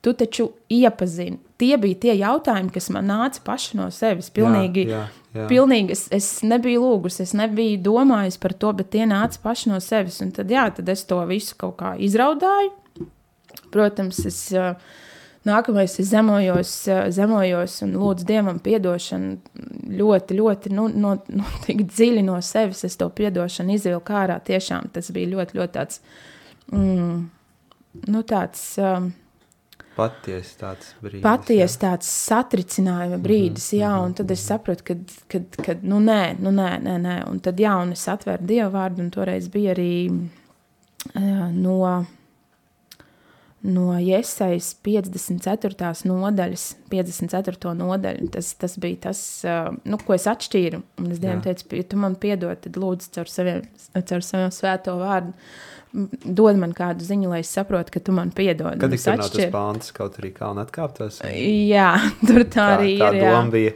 [0.00, 1.40] Tu taču iepazini.
[1.56, 4.28] Tie bija tie jautājumi, kas man nāca paši no sevis.
[4.34, 5.46] Pilnīgi, jā, jā, jā.
[5.48, 9.80] pilnīgi es, es nebiju lūgus, es nebiju domājis par to, bet tie nāca paši no
[9.80, 10.20] sevis.
[10.24, 12.74] Un tad, jā, tad es to visu kaut kā izraudāju.
[13.72, 14.46] Protams, es.
[14.52, 15.02] Uh,
[15.46, 16.70] Nākamais ir zemojos,
[17.14, 22.82] zemojos un lūdzu Dievam atdošanu ļoti, ļoti nu, no, no, tik dziļi no sevis.
[22.88, 24.40] Es to atdošanu izvilku ārā.
[24.42, 26.00] Tiešām tas bija ļoti, ļoti tāds.
[26.74, 27.20] Mm,
[28.10, 29.12] nu, tāds um,
[29.96, 31.22] Patiesi tāds brīdis.
[31.24, 34.94] Patiesi tāds satricinājuma brīdis, mm -hmm, jā, un tad es sapratu, ka,
[35.28, 38.70] kad, kad, nu nē, nu nē, nē, nē, un tad jā, un es atvēru Dievu
[38.72, 42.04] vārdu, un toreiz bija arī uh, no
[43.66, 45.92] no Iesaijas 54.
[46.06, 47.72] nodaļas, 54.
[47.74, 48.28] nodaļu.
[48.34, 49.20] Tas, tas bija tas,
[49.84, 50.82] nu, ko es atšķīru.
[51.02, 53.64] Un es Dievam teicu, ja tu man piedod, tad lūdzu caur saviem,
[53.96, 55.34] caur saviem svēto vārdu.
[55.96, 58.76] Dod man kādu ziņu, lai es saprotu, ka tu man piedod.
[58.80, 61.22] Kad tik tas pāns kaut arī kalna atkāptos?
[61.24, 61.94] Jā,
[62.28, 63.22] tur tā, tā arī tā ir.
[63.22, 63.72] Tā doma bija.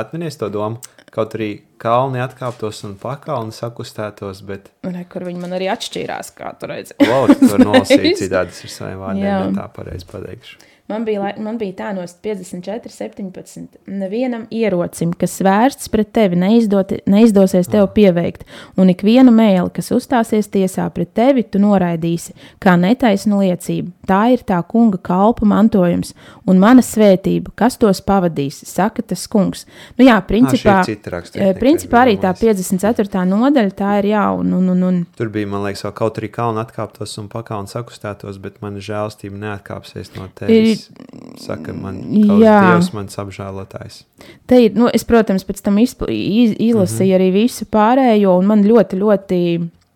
[0.00, 0.80] Atminies to domu?
[1.10, 1.50] Kaut arī
[1.82, 4.70] kalni atkāptos un pakalni sakustētos, bet...
[4.86, 6.94] Re, kur viņi man arī atšķīrās, kā tu redzi.
[7.02, 10.69] Wow, tu var nolasīt citādi ar saviem vārdiem, bet tā pareizi pateikšu.
[10.90, 13.78] Man bija, man bija tā no 54, 17.
[13.86, 18.42] Nevienam ierocim, kas vērsts pret tevi, neizdoti, neizdosies tev pieveikt,
[18.80, 23.92] un ikvienu mēli, kas uzstāsies tiesā pret tevi, tu noraidīsi, kā netaisnu liecību.
[24.10, 26.10] Tā ir tā kunga kalpa mantojums,
[26.50, 29.68] un mana svētība, kas tos pavadīs, saka tas kungs.
[29.94, 30.80] Nu jā, principā,
[31.14, 33.22] raksti, principā arī tā 54.
[33.30, 35.00] nodaļa, tā ir jā, un, un, un, un.
[35.14, 40.16] Tur bija, man liekas, kaut arī kalna atkāptos un pakalni sakustētos, bet mana žēlstība neatkāpsies
[40.18, 40.79] no tevis
[41.40, 44.02] saka, man Dievs, mans apžēlotājs.
[44.48, 47.20] Te ir, nu, es, protams, pēc tam izpl, iz, izlasīju mm -hmm.
[47.20, 49.40] arī visu pārējo, un man ļoti, ļoti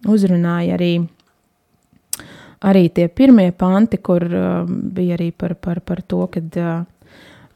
[0.08, 0.92] uzrunāja arī,
[2.60, 6.84] arī tie pirmie panti, kur uh, bija arī par, par, par to, kad uh,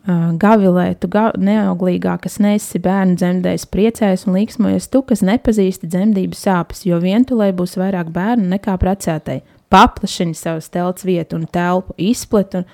[0.09, 5.91] uh, gavilē, tu ga, neauglīgā, kas nesi bērnu dzemdējis, priecājas un līksmojas tu, kas nepazīsti
[5.91, 9.41] dzemdības sāpes, jo vientulē būs vairāk bērnu nekā precētai.
[9.69, 12.65] Paplašini savus telts vietu un telpu, izplet un,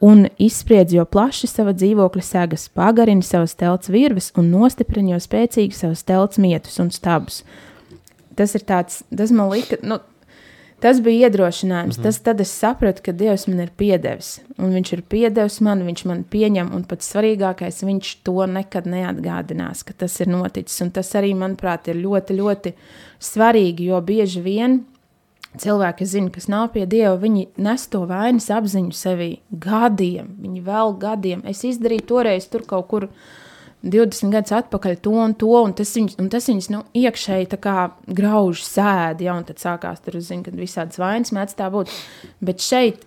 [0.00, 5.76] un izspriedz jo plaši sava dzīvokļa segas, pagarini savas telts virves un nostiprini jo spēcīgi
[5.76, 7.42] savas telts mietus un stabus.
[8.34, 10.00] Tas ir tāds, tas man lika, nu,
[10.82, 11.96] tas bija iedrošinājums.
[11.96, 12.02] Mm -hmm.
[12.02, 16.04] tas, tad es sapratu, ka Dievs man ir piedevis, un Viņš ir piedevis man, Viņš
[16.04, 20.80] man pieņem, un pats svarīgākais, Viņš to nekad neatgādinās, ka tas ir noticis.
[20.80, 22.72] Un tas arī, manuprāt, ir ļoti, ļoti
[23.20, 24.84] svarīgi, jo bieži vien
[25.60, 30.32] Cilvēki, zina, kas nav pie Dieva, viņi nes to vainas apziņu sevī gadiem.
[30.42, 31.44] Viņi vēl gadiem.
[31.46, 33.06] Es izdarīju toreiz tur kaut kur
[33.84, 37.60] 20 gadus atpakaļ to un to, un tas viņus, un tas viņus nu, iekšēji tā
[37.62, 37.76] kā
[38.08, 41.92] grauž sēdi, ja, un tad sākās tur, zinu, kad visādas vainas mēdz tā būt.
[42.42, 43.04] Bet šeit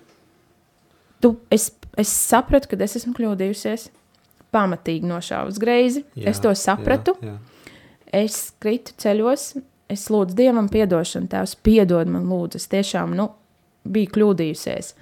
[1.24, 3.90] tu, es, es sapratu, ka es esmu kļūdījusies,
[4.56, 6.06] pamatīgi nošāvus greizi.
[6.16, 7.18] Jā, es to sapratu.
[7.22, 7.74] Jā, jā.
[8.18, 9.50] Es kritu ceļos,
[9.92, 13.30] es lūdzu Dievam atdošanu, Tēvs, piedod man, lūdzu, es tiešām nu,
[13.88, 14.94] biju kļūdījusies.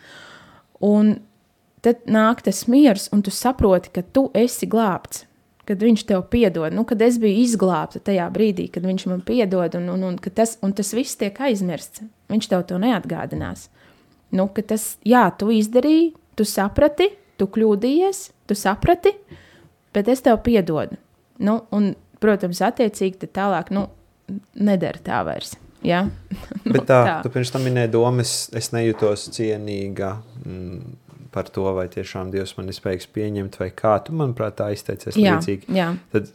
[0.86, 1.16] Un
[1.86, 5.26] tad nāk tas miers, un tu saproti, ka tu esi glābts.
[5.66, 9.74] Kad viņš tev piedod, nu, kad es biju izglābta tajā brīdī, kad viņš man piedod,
[9.80, 12.04] un, un, un, tas, un tas viss tiek aizmirsts.
[12.30, 13.72] Viņš tev to neatgādinās.
[14.36, 17.10] Nu, tas, jā, tu izdarīji, tu saprati,
[17.42, 19.16] tu kļūdījies, tu saprati,
[19.96, 21.00] bet es tev piedodu.
[21.42, 23.88] Nu, un, protams, attiecīgi tālāk, nu,
[24.56, 25.56] nedara tā vairs.
[25.86, 26.06] Ja?
[26.66, 30.96] nu, Bet tā, tā, tu pirms tam minēji domas, es nejūtos cienīga mm,
[31.36, 35.20] par to, vai tiešām Dievs man ir spējīgs pieņemt, vai kā tu, manuprāt, tā izteicies
[35.20, 35.70] jā, līdzīgi.
[35.76, 35.92] Jā.
[36.14, 36.32] Tad,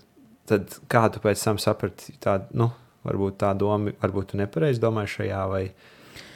[0.50, 2.68] tad kā tu pēc tam saprati tādu, nu,
[3.08, 5.64] varbūt tā doma, varbūt tu nepareizi domāji šajā, vai,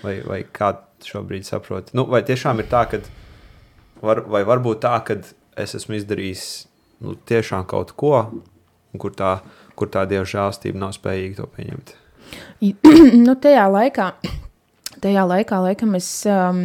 [0.03, 0.73] vai, vai kā
[1.05, 1.95] šobrīd saproti?
[1.99, 3.03] Nu, vai tiešām ir tā, ka,
[4.05, 5.21] var, vai varbūt tā, ka
[5.61, 6.47] es esmu izdarījis
[7.05, 8.17] nu, tiešām kaut ko,
[9.01, 9.39] kur tā
[9.79, 11.95] kur tā dieva žēlstība nav spējīga to pieņemt?
[13.27, 14.09] nu, tajā laikā,
[15.05, 16.63] tajā laikā laikam es, um,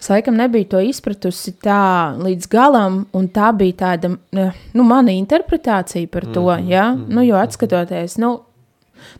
[0.00, 1.82] es laikam nebiju to izpratusi tā
[2.20, 6.88] līdz galam, un tā bija tāda, nu, mana interpretācija par to, mm ja?
[6.94, 8.34] mm nu, jo atskatoties, nu,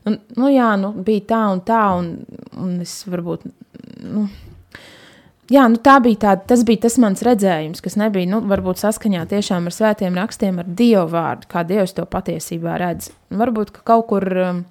[0.06, 2.14] nu, nu jā, nu, bija tā un tā, un,
[2.58, 3.46] un es varbūt,
[4.08, 4.26] nu,
[5.52, 9.26] jā, nu tā bija tā, tas bija tas mans redzējums, kas nebija, nu, varbūt saskaņā
[9.30, 13.10] tiešām ar svētiem rakstiem, ar Dievu vārdu, kā Dievs to patiesībā redz.
[13.32, 14.64] Varbūt, ka kaut kur um,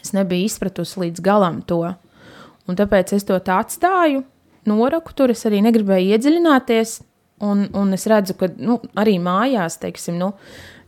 [0.00, 1.82] es nebiju izpratusi līdz galam to,
[2.68, 4.24] un tāpēc es to tā atstāju,
[4.70, 6.98] noraku tur, es arī negribēju iedziļināties,
[7.46, 10.32] un, un es redzu, ka, nu, arī mājās, teiksim, nu,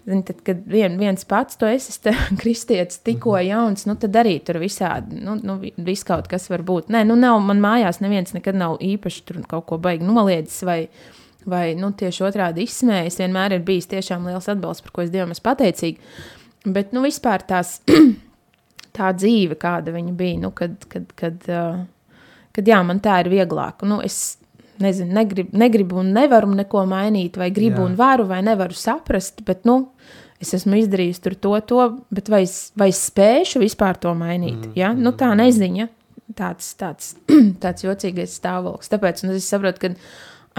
[0.02, 1.92] Zini, tad, kad vien, viens pats to esi
[2.40, 3.46] kristietis, tikko Mhm.
[3.46, 6.90] jauns, nu, tad arī tur visādi, nu, nu viss kaut kas var būt.
[6.90, 10.88] Nē, nu, nav, man mājās neviens nekad nav īpaši tur kaut ko baigi noliedzis vai,
[11.46, 13.20] vai nu, tieši otrādi izsmējis.
[13.22, 15.98] Vienmēr ir bijis tiešām liels atbalsts, par ko es Dievam esmu pateicīga.
[16.66, 17.78] Bet, nu, vispār tās,
[18.98, 21.84] tā dzīve, kāda viņa bija, nu, kad, kad, kad, uh,
[22.54, 23.86] kad jā, man tā ir vieglāk.
[23.86, 24.36] Nu, es
[24.82, 27.86] nezinu, negribu, negribu un nevaru neko mainīt, vai gribu Jā.
[27.88, 29.78] un varu, vai nevaru saprast, bet, nu,
[30.42, 34.58] es esmu izdarījis tur to, to, bet vai es, vai es spēšu vispār to mainīt?
[34.58, 34.92] Mm, ja?
[34.96, 35.88] nu, tā neziņa,
[36.38, 37.14] tāds, tāds,
[37.62, 38.90] tāds jocīgais stāvoklis.
[38.92, 39.92] Tāpēc es saprotu, ka,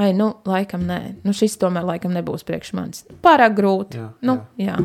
[0.01, 3.05] ai, nu, laikam nē, nu, šis tomēr laikam nebūs priekš manis.
[3.25, 4.01] Pārāk grūti.
[4.01, 4.79] Jā, nu, jā.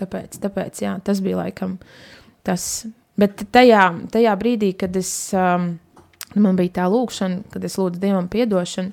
[0.00, 1.76] Tāpēc, tāpēc jā, tas bija laikam
[2.46, 2.86] tas.
[3.20, 3.82] Bet tajā,
[4.14, 5.74] tajā brīdī, kad es, um,
[6.34, 8.92] man bija tā lūkšana, kad es lūdzu Dievam piedošanu,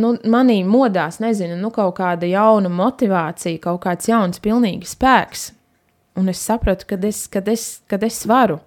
[0.00, 5.52] nu, manī modās, nezinu, nu, kaut kāda jauna motivācija, kaut kāds jauns, pilnīgi spēks.
[6.18, 8.60] Un es sapratu, ka es, kad es, kad es varu,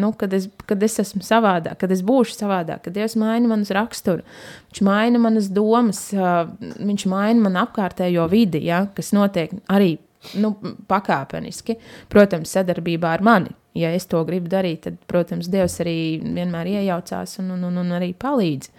[0.00, 3.72] nu, kad, es, kad es esmu savādāk, kad es būšu savādāk, kad Dievs maina manas
[3.74, 4.24] raksturu,
[4.72, 9.96] Viņš maina manas domas, Viņš maina man apkārtējo vidi, ja, kas notiek arī
[10.40, 10.54] nu,
[10.88, 11.76] pakāpeniski.
[12.12, 13.52] Protams, sadarbībā ar mani.
[13.74, 17.94] Ja es to gribu darīt, tad, protams, Dievs arī vienmēr iejaucās un, un, un, un
[17.96, 18.70] arī palīdz.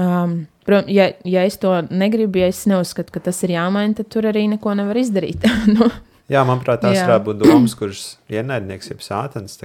[0.00, 0.34] Um,
[0.90, 4.46] ja, ja es to negribu, ja es neuzskatu, ka tas ir jāmaina, tad tur arī
[4.50, 5.46] neko nevar izdarīt.
[5.76, 5.90] nu,
[6.30, 9.56] Jā, manuprāt, tās varētu būt domas, kuras ienaidnieks, jeb sātans,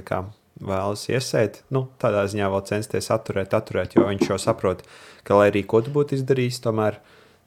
[0.65, 1.59] vēlas iesēt.
[1.73, 4.81] Nu, tādā ziņā vēl censties atturēt, atturēt, jo viņš jau saprot,
[5.27, 6.97] ka, lai arī ko tu būtu izdarījis, tomēr,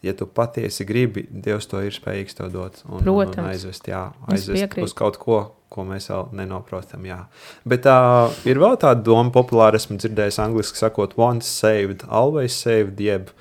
[0.02, 2.82] ja tu patiesi gribi, Dievs to ir spējīgs tev dot.
[2.86, 3.38] Un, Protams.
[3.40, 5.40] un aizvest, jā, Es aizvest uz kaut ko,
[5.72, 7.06] ko mēs vēl nenoprotam.
[7.08, 7.24] Jā.
[7.68, 13.00] Bet uh, ir vēl tāda doma, populāra, esmu dzirdējis angliski sakot, once saved, always saved,
[13.02, 13.32] jeb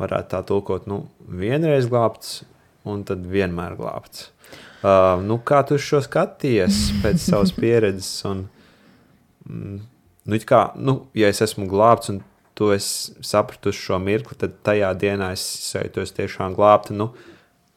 [0.00, 2.40] varētu tā tulkot, nu, vienreiz glābts
[2.88, 4.30] un tad vienmēr glābts.
[4.80, 8.08] Uh, nu, kā tu šo skaties pēc savas pieredzes?
[8.24, 8.46] Un,
[9.44, 9.80] mm,
[10.32, 12.22] nu, kā, nu, ja es esmu glābts un
[12.60, 16.92] tu esi sapratusi šo mirkli, tad tajā dienā es sajūtos tiešām glābta.
[16.92, 17.06] Nu,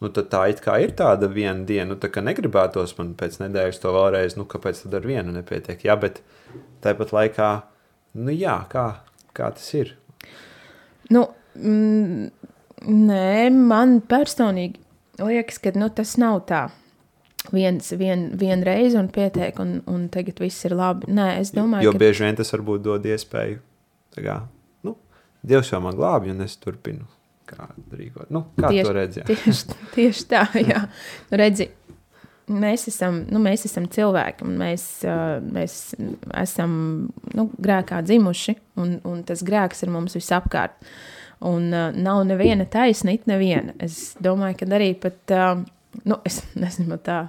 [0.03, 4.35] nu, tā ir tāda viena diena, nu, tā kā negribētos man pēc nedēļas to vēlreiz,
[4.35, 5.85] nu, kāpēc tad ar vienu nepietiek.
[5.87, 6.19] Jā, bet
[6.83, 7.49] tāpat laikā,
[8.19, 8.87] nu, jā, kā,
[9.31, 9.93] kā tas ir?
[11.15, 12.25] Nu, mm,
[12.83, 14.81] nē, man personīgi
[15.23, 16.65] liekas, ka nu, tas nav tā.
[17.55, 21.07] Viens, vien, vien reize un pietiek, un, un tagad viss ir labi.
[21.11, 23.63] Nē, es domāju, Jo ka bieži vien tas varbūt dod iespēju,
[24.19, 24.37] kā,
[25.43, 27.05] Dievs jau man glābi, un es turpinu
[27.49, 28.29] kā rīkot.
[28.33, 29.27] Nu, kā Tieši- to redzēt?
[29.31, 30.85] tieši, tieši tā, jā.
[31.31, 31.67] Nu, redzi,
[32.53, 34.85] mēs esam, nu, mēs esam cilvēki, un mēs,
[35.57, 35.75] mēs
[36.43, 36.77] esam
[37.35, 40.79] nu, grēkā dzimuši, un, un tas grēks ir mums visapkārt.
[41.43, 43.73] Un nav neviena taisna, it neviena.
[43.83, 45.33] Es domāju, ka arī pat,
[46.07, 47.25] nu, es nezinu, tā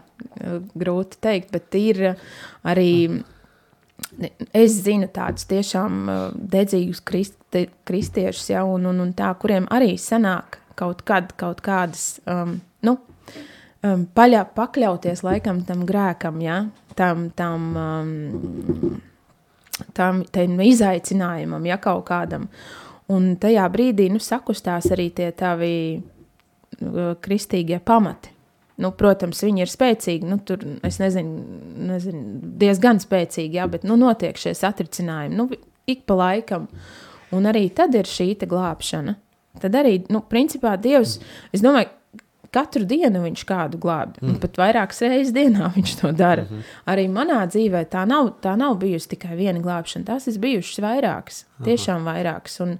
[0.79, 2.05] grūti teikt, bet ir
[2.63, 2.91] arī.
[4.55, 9.95] Es zinu tādus tiešām uh, dedzīgus kristi, kristiešus, ja, un, un, un tā, kuriem arī
[9.99, 12.97] sanāk kaut, kad, kaut kādas, um, nu,
[13.83, 16.61] um, paļa, pakļauties laikam tam grēkam, ja,
[16.99, 19.01] tam, tam, um,
[19.97, 22.49] tam, tam izaicinājumam, ja kaut kādam.
[23.11, 28.34] Un tajā brīdī nu, sakustās arī tie tavi uh, kristīgie pamati.
[28.83, 30.27] Nu, protams, viņi ir spēcīgi.
[30.27, 31.43] Nu, tur, es nezinu,
[31.93, 32.23] nezinu,
[32.59, 35.49] diezgan spēcīgi, jā, bet nu, notiek šie satricinājumi nu,
[35.87, 36.67] ik pa laikam.
[37.35, 39.15] Un arī tad ir šī glābšana.
[39.63, 41.21] Tad arī, nu, principā, Dievs,
[41.55, 41.93] es domāju,
[42.55, 44.21] katru dienu viņš kādu glābi.
[44.23, 44.39] Mm.
[44.43, 46.45] Pat vairākas reizes dienā viņš to dara.
[46.45, 46.77] Mm -hmm.
[46.93, 50.05] Arī manā dzīvē tā nav, tā nav bijusi tikai viena glābšana.
[50.05, 52.61] Tās ir bijušas vairākas, tiešām vairākas.
[52.61, 52.79] Un,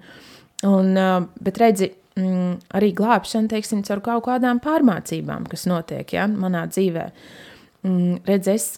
[0.63, 6.67] un, bet redzi, mm, arī glābšana, teiksim, caur kaut kādām pārmācībām, kas notiek ja, manā
[6.71, 7.09] dzīvē.
[7.85, 8.69] Mm, redz, es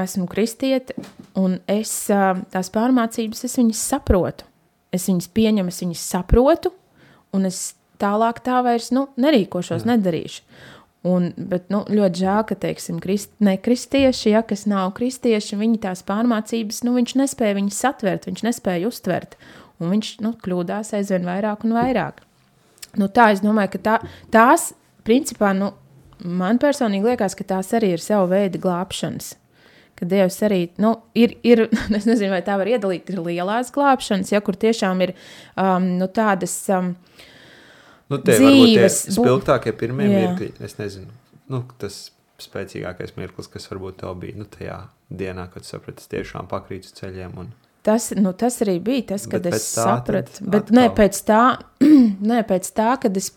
[0.00, 0.96] esmu kristiete,
[1.38, 4.48] un es tās pārmācības, es viņas saprotu.
[4.94, 6.70] Es viņas pieņemu, es viņas saprotu,
[7.34, 9.94] un es tālāk tā vairs nu, nerīkošos, Jā.
[9.94, 10.42] nedarīšu.
[11.04, 15.82] Un, bet nu, ļoti žēl, ka teiksim, krist, ne kristieši, ja, kas nav kristieši, viņi
[15.82, 19.36] tās pārmācības, nu, viņš nespēja viņas satvert, viņš nespēja uztvert.
[19.82, 22.22] Un viņš nu, kļūdās aizvien vairāk un vairāk.
[23.00, 23.94] Nu, tā es domāju, ka tā,
[24.34, 24.68] tās,
[25.06, 25.72] principā, nu,
[26.24, 29.34] man personīgi liekas, ka tās arī ir sava veida glābšanas.
[29.94, 31.66] Ka Dievs arī nu, ir, ir,
[31.98, 35.14] es nezinu, vai tā var iedalīt, ir lielās glābšanas, ja kur tiešām ir
[35.54, 36.56] um, nu, tādas.
[36.72, 36.94] Um,
[38.12, 40.16] Nu, tie tie dzīves bu- spilgtākie pirmie Jā.
[40.20, 41.08] mirkļi, es nezinu,
[41.48, 41.94] nu, tas
[42.42, 44.76] spēcīgākais mirklis, kas varbūt tev bija nu, tajā
[45.08, 47.48] dienā, kad saprati, tiešām pakrītu ceļiem un
[47.84, 50.44] tas, nu, tas arī bija tas, kad Bet es sapratu.
[50.50, 50.96] Bet nē, atkal.
[50.98, 51.40] pēc tā,
[52.30, 53.28] nē, pēc tā, kad es,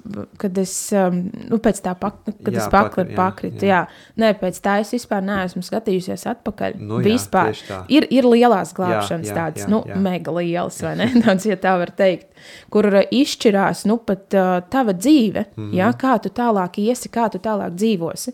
[0.42, 1.18] kad es, um,
[1.52, 3.82] nu, pēc tā, pak, kad Jā, es pakri- jā, pakritu, jā.
[3.84, 4.12] jā.
[4.24, 6.78] Nē, pēc tā es vispār neesmu skatījusies atpakaļ.
[6.80, 7.52] Nu jā, vispār.
[7.92, 10.00] Ir, ir lielās glābšanas jā, tādas, jā, nu, jā.
[10.08, 11.10] mega lielas, vai ne?
[11.26, 12.32] Tāds, ja tā var teikt,
[12.74, 15.70] kur uh, izšķirās, nu, pat uh, tava dzīve, mm Mhm.
[15.72, 15.76] -hmm.
[15.82, 18.32] jā, kā tu tālāk iesi, kā tu tālāk dzīvosi.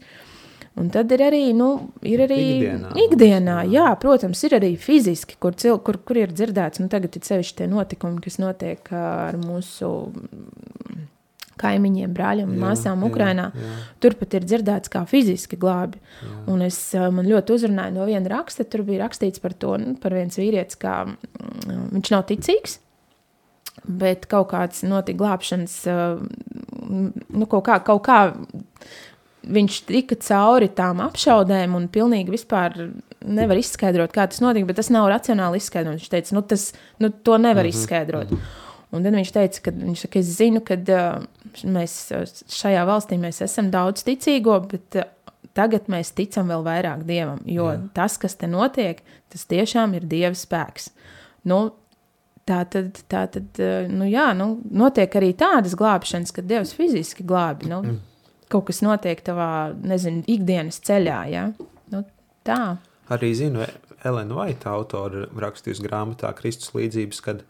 [0.82, 1.68] Un tad ir arī, nu,
[2.02, 3.74] ir arī Ikdienā ikdienā jā.
[3.76, 7.60] jā, protams, ir arī fiziski, kur, cil, kur, kur ir dzirdēts, un tagad ir sevišķi
[7.60, 9.92] tie notikumi, kas notiek ar mūsu
[11.62, 13.46] kaimiņiem, brāļiem Jā, māsām jā, Ukrainā.
[13.54, 13.74] jā.
[14.02, 16.02] Turpat ir dzirdēts, kā fiziski glābi.
[16.50, 20.16] Un es man ļoti uzrunāju no viena raksta, tur bija rakstīts par to, nu, par
[20.18, 21.04] viens vīrietis, kā
[21.68, 22.80] viņš nav ticīgs.
[23.84, 25.78] Bet kaut kāds notika glābšanas,
[26.90, 28.20] nu, kaut kā, kaut kā
[29.44, 32.76] viņš tika cauri tām apšaudēm un pilnīgi vispār
[33.24, 36.04] nevar izskaidrot, kā tas notika, bet tas nav racionāli izskaidrojams.
[36.04, 36.68] Viņš teica, nu, tas,
[37.04, 37.82] nu, to nevar mm -hmm.
[37.82, 38.36] izskaidrot.
[38.94, 41.24] Un tad viņš teica, ka viņš saka, es zinu, ka uh,
[41.64, 45.08] mēs uh, šajā valstī mēs esam daudz ticīgo, bet uh,
[45.54, 47.80] tagad mēs ticam vēl vairāk Dievam, jo Jā.
[47.94, 50.92] Tas, kas te notiek, tas tiešām ir Dieva spēks.
[51.44, 51.72] Nu,
[52.44, 57.70] Tā tad, tā tad nu, jā, nu, notiek arī tādas glābšanas, kad Dievs fiziski glābi.
[57.72, 58.00] Nu, mm.
[58.54, 61.20] Kaut kas notiek tavā, nezinu, ikdienas ceļā.
[61.32, 61.48] Ja?
[61.90, 62.04] Nu,
[62.46, 62.78] tā.
[63.14, 63.66] Arī zinu,
[64.06, 67.44] Elena Vaita autora rakstījusi grāmatā Kristus līdzības, kad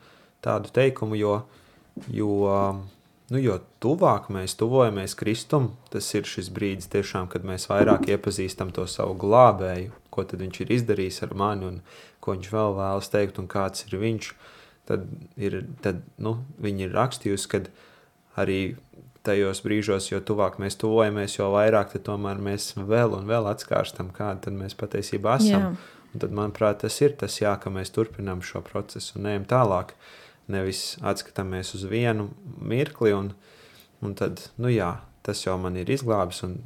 [0.46, 1.36] tādu teikumu, jo,
[2.14, 2.38] jo,
[3.34, 8.74] nu, jo tuvāk mēs tuvojamies Kristum, tas ir šis brīdis tiešām, kad mēs vairāk iepazīstam
[8.76, 11.80] to savu glābēju, ko tad viņš ir izdarījis ar mani un
[12.24, 14.34] ko viņš vēl vēlas teikt un kāds ir viņš,
[14.90, 15.08] tad,
[15.40, 17.72] ir, tad nu, viņi ir rakstījusi, kad
[18.40, 18.60] arī
[19.24, 24.48] tajos brīžos, jo tuvāk mēs tuvojamies, jo vairāk tomēr mēs vēl un vēl atskārstam, kāda
[24.48, 25.70] tad mēs patiesībā esam.
[25.70, 26.02] Jā.
[26.14, 29.96] Un tad, manuprāt, tas ir tas, jā, ka mēs turpinām šo procesu un ejam tālāk.
[30.52, 32.28] Nevis atskatāmies uz vienu
[32.62, 33.32] mirkli, un,
[34.04, 34.92] un tad, nu jā,
[35.26, 36.60] tas jau man ir izglābis, un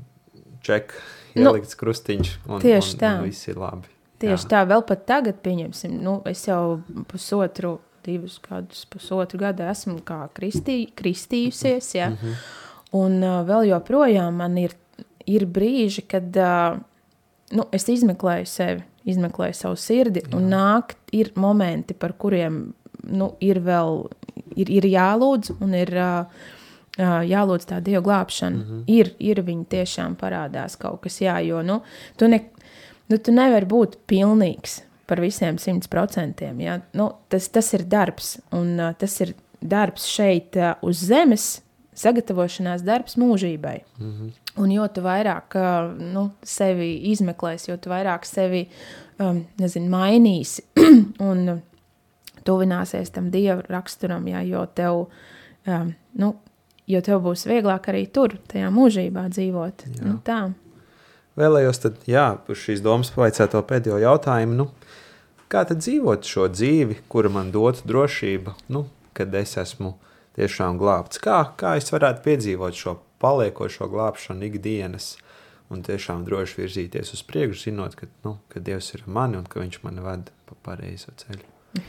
[0.66, 0.98] ček,
[1.38, 3.12] Nu, ielikts krustiņš, un, tieši un, tā.
[3.20, 3.92] un viss ir labi.
[4.18, 4.50] Tieši Jā.
[4.50, 6.80] tā, vēl pat tagad, pieņemsim, nu, es jau
[7.12, 11.94] pusotru, divus gadus, pusotru gadu esmu kā kristī, kristījusies.
[11.96, 12.10] Ja?
[12.10, 12.36] Mm -hmm.
[12.98, 14.76] Un uh, vēl joprojām man ir,
[15.26, 16.80] ir brīži, kad uh,
[17.52, 20.36] nu, es izmeklēju sevi, izmeklēju savu sirdi, Jā.
[20.38, 24.08] un nāk, ir momenti, par kuriem nu, ir vēl
[24.56, 26.26] ir, ir jālūdz, un ir uh,
[27.28, 28.58] jālūdz tā dieva glābšana.
[28.58, 28.84] Mm -hmm.
[28.88, 31.82] ir, ir viņi tiešām parādās kaut kas, jā, jo nu,
[32.18, 32.42] tu, ne,
[33.10, 36.60] nu, tu nevari būt pilnīgs par visiem simt procentiem.
[36.62, 36.80] Ja?
[36.98, 41.48] Nu, tas, tas ir darbs, un uh, tas ir darbs šeit uh, uz zemes,
[41.98, 43.80] sagatavošanās darbs mūžībai.
[43.98, 44.34] Mm -hmm.
[44.58, 48.68] Un jo vairāk uh, nu, sevi izmeklēsi, jo vairāk sevi
[49.20, 50.64] um, nezinu, mainīsi
[51.30, 51.60] un uh,
[52.48, 55.08] tuvināsies tam dievu raksturam, jā, jo, tev,
[55.68, 56.36] um, nu,
[56.88, 59.86] jo tev būs vieglāk arī tur, tajā mūžībā dzīvot.
[59.98, 60.06] Jā.
[60.06, 60.52] Nu, tā.
[61.38, 64.56] Vēlējos tad, jā, uz šīs domas pavaicāt to pēdējo jautājumu.
[64.58, 64.66] Nu,
[65.52, 69.94] kā tad dzīvot šo dzīvi, kura man dotu drošību, nu, kad es esmu
[70.38, 71.22] tiešām glābts?
[71.22, 75.16] Kā, kā es varētu piedzīvot šo paliekošo glābšanu ikdienas
[75.74, 79.62] un tiešām droši virzīties uz priekšu, zinot, ka, nu, ka Dievs ir mani un ka
[79.62, 81.46] Viņš mani vada pa pareizo ceļu?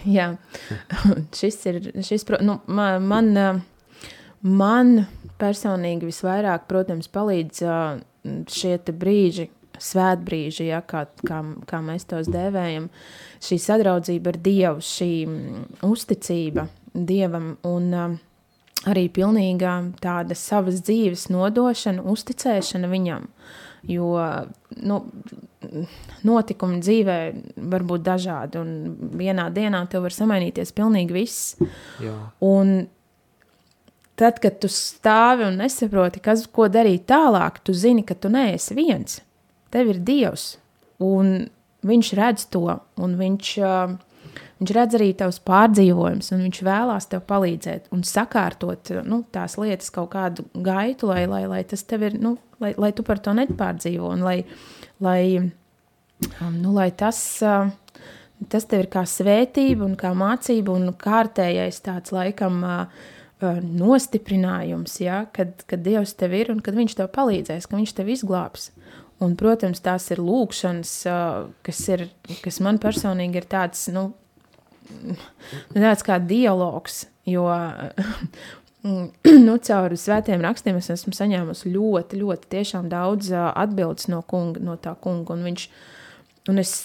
[0.08, 0.32] Jā,
[1.38, 1.80] šis ir.
[2.04, 4.08] Šis, nu, man, man, uh,
[4.42, 4.94] man
[5.40, 8.02] personīgi visvairāk, protams, palīdz uh,
[8.50, 12.88] šie brīži, svētbrīži, ja, kā, kā, kā mēs tos dēvējam.
[13.44, 18.16] Šī sadraudzība ar Dievu, šī mm, uzticība Dievam un uh,
[18.86, 23.28] arī pilnīga tāda savas dzīves nodošana, uzticēšana Viņam.
[23.88, 24.10] Jo
[24.82, 24.96] nu,
[26.26, 27.18] notikumi dzīvē
[27.70, 31.54] var būt dažādi, un vienā dienā tev var samainīties pilnīgi viss.
[32.02, 32.88] Jā, Un
[34.18, 38.76] tad, kad tu stāvi un nesaproti, kas, ko darīt tālāk, tu zini, ka tu neesi
[38.78, 39.20] viens.
[39.74, 40.57] Tev ir Dievs,
[41.02, 41.48] un
[41.88, 43.92] Viņš redz to, un Viņš, uh,
[44.59, 49.92] viņš redz arī tavus pārdzīvojumus, un Viņš vēlās tev palīdzēt un sakārtot nu, tās lietas
[49.94, 53.37] kaut kādu gaitu, lai, lai, lai tas tev ir, nu, lai, lai tu par to
[53.38, 54.40] nepārdzīvo, un lai,
[54.98, 55.20] lai,
[56.40, 57.20] um, nu, lai tas.
[57.46, 57.70] Uh,
[58.50, 64.98] tas tev ir kā svētība, un kā mācība, un kārtējais tāds laikam uh, uh, nostiprinājums,
[65.03, 68.70] ja, kad, kad Dievs tev ir un kad Viņš tev palīdzēs, ka Viņš tev izglābs.
[69.22, 72.07] Un, protams, tās ir lūkšanas, uh, kas, ir,
[72.45, 74.12] kas man personīgi ir tāds, nu,
[75.74, 77.49] tāds kā dialogs, jo
[79.47, 84.78] nu, caur svētiem rakstiem es esmu saņēmusi ļoti, ļoti daudz uh, atbildes no, kunga, no
[84.78, 85.66] tā kunga, un viņš,
[86.53, 86.76] un es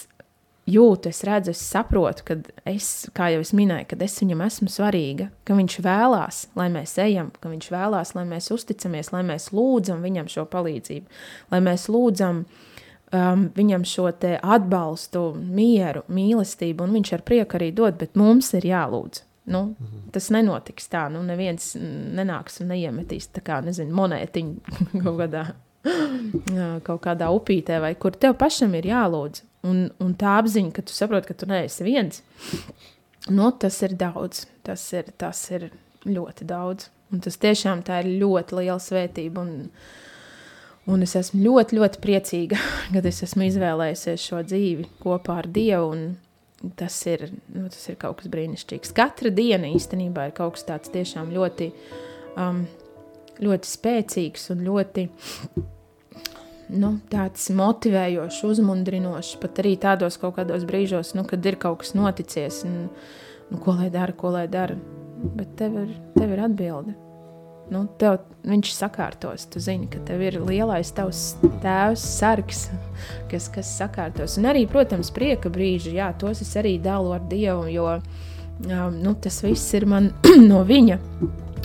[0.66, 2.36] jūtu, es redzu, es saprotu, ka
[2.68, 6.96] es, kā jau es minēju, ka es viņam esmu svarīga, ka viņš vēlās, lai mēs
[7.04, 11.20] ejam, ka viņš vēlās, lai mēs uzticamies, lai mēs lūdzam viņam šo palīdzību,
[11.52, 18.00] lai mēs lūdzam um, viņam šo atbalstu, mieru, mīlestību, un viņš ar prieku arī dod,
[18.00, 19.24] bet mums ir jālūdz.
[19.44, 20.06] Nu, mhm.
[20.14, 25.42] Tas nenotiks tā, nu, neviens nenāks un neiemetīs tā kā, nezinu, monētiņu kaut kādā,
[26.86, 29.44] kaut kādā upītē, vai kur tev pašam ir jālūdz.
[29.64, 32.20] Un, un tā apziņa, ka tu saproti, ka tu neesi viens,
[33.32, 34.44] nu, tas ir daudz.
[34.64, 35.70] Tas ir, tas ir
[36.04, 36.90] ļoti daudz.
[37.12, 39.44] Un tas tiešām ir ļoti liela svētība.
[39.44, 39.70] Un,
[40.90, 42.60] un es esmu ļoti, ļoti priecīga,
[42.92, 45.96] ka es esmu izvēlējusies šo dzīvi kopā ar Dievu.
[46.80, 48.94] Tas ir, nu, tas ir kaut kas brīnišķīgs.
[48.96, 51.68] Katra diena īstenībā ir kaut kas tāds tiešām ļoti,
[52.40, 52.62] um,
[53.44, 55.08] ļoti spēcīgs un ļoti
[56.72, 61.94] nu, tāds motivējošs, uzmundrinošs, pat arī tādos kaut kādos brīžos, nu, kad ir kaut kas
[61.96, 62.88] noticies, un,
[63.50, 64.76] nu, ko lai dara, ko lai dara.
[65.24, 66.94] Bet tev ir, tev ir atbilde.
[67.72, 69.46] Nu, tev, viņš sakārtos.
[69.48, 71.22] Tu zini, ka tev ir lielais tavs
[71.62, 72.66] tēvs, sargs,
[73.30, 74.36] kas, kas sakārtos.
[74.40, 79.14] Un arī, protams, prieka brīži, jā, tos es arī dalu ar Dievu, jo um, nu,
[79.16, 80.12] tas viss ir man
[80.50, 81.00] no viņa.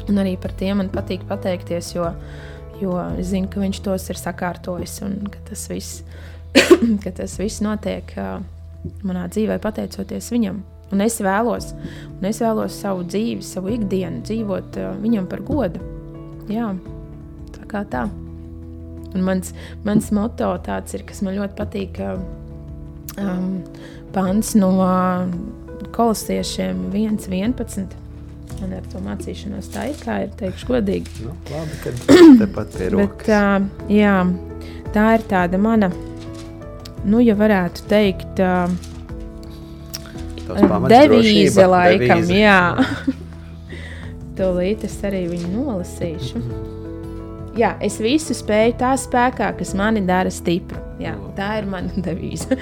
[0.10, 2.48] Un arī par tiem man patīk pateikties, jo uh,
[2.82, 6.02] jo es zinu, ka viņš tos ir sakārtojis un ka tas viss,
[7.04, 8.14] ka tas viss notiek
[9.06, 10.62] manā dzīvē pateicoties viņam.
[10.90, 11.74] Un es vēlos,
[12.16, 15.84] un es vēlos savu dzīvi, savu ikdienu dzīvot viņam par godu.
[16.50, 16.72] Jā,
[17.54, 18.08] tā kā tā.
[19.10, 19.54] Un mans,
[19.86, 22.02] mans moto tāds ir, kas man ļoti patīk,
[23.22, 23.48] um,
[24.14, 24.72] pants no
[25.94, 28.09] kolosiešiem 1.11
[28.62, 31.26] man ar to mācīšanos tā ir, kā ir, teikšu, godīgi.
[31.26, 32.06] Nu, labi, kad
[32.44, 33.26] tepat pie rokas.
[33.26, 34.16] Bet, uh, jā,
[34.96, 35.92] tā ir tāda mana,
[37.06, 38.70] nu, ja varētu teikt, uh,
[40.90, 42.42] devīze laikam, devīze.
[42.42, 42.62] jā.
[44.40, 46.38] Tūlīt es arī viņu nolasīšu.
[46.40, 46.76] Mm -hmm.
[47.60, 50.80] Jā, es visu spēju tā spēkā, kas mani dara stipru.
[51.02, 52.60] Jā, tā ir mana devīze.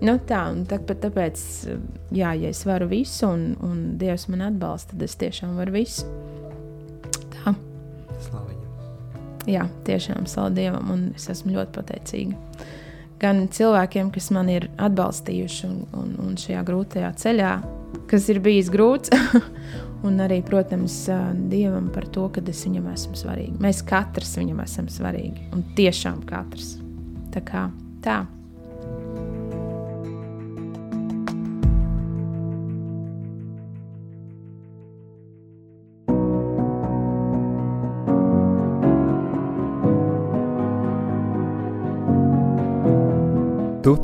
[0.00, 1.40] Nu, tā, un tā, tāpēc,
[2.16, 6.08] jā, ja es varu visu, un, un Dievs man atbalsta, tad es tiešām varu visu.
[7.34, 7.52] Tā.
[8.24, 8.60] Slaviņa.
[9.50, 12.64] Jā, tiešām slavu Dievam, un es esmu ļoti pateicīga.
[13.20, 17.52] Gan cilvēkiem, kas man ir atbalstījuši un, un, un šajā grūtajā ceļā,
[18.08, 19.12] kas ir bijis grūts,
[20.08, 21.02] un arī, protams,
[21.52, 23.60] Dievam par to, ka es viņam esmu svarīga.
[23.60, 26.78] Mēs katrs viņam esam svarīgi, un tiešām katrs.
[27.36, 27.68] Tā kā
[28.00, 28.22] tā.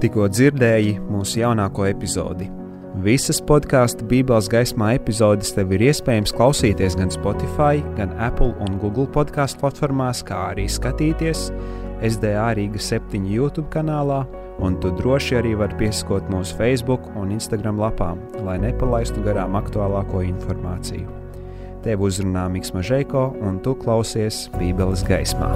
[0.03, 2.51] Tikko dzirdēji mūsu jaunāko epizodi.
[3.05, 9.05] Visas podkāstu Bībeles gaismā epizodes tev ir iespējams klausīties gan Spotify, gan Apple un Google
[9.13, 11.51] podkāstu platformās, kā arī skatīties
[12.01, 14.23] SDA Rīga 7 YouTube kanālā,
[14.65, 20.25] un tu droši arī vari pieskot mūsu Facebook un Instagram lapām, lai nepalaistu garām aktuālāko
[20.31, 21.05] informāciju.
[21.85, 25.53] Tev uzrunā Mikls Mažēko, un tu klausies Bībeles gaismā.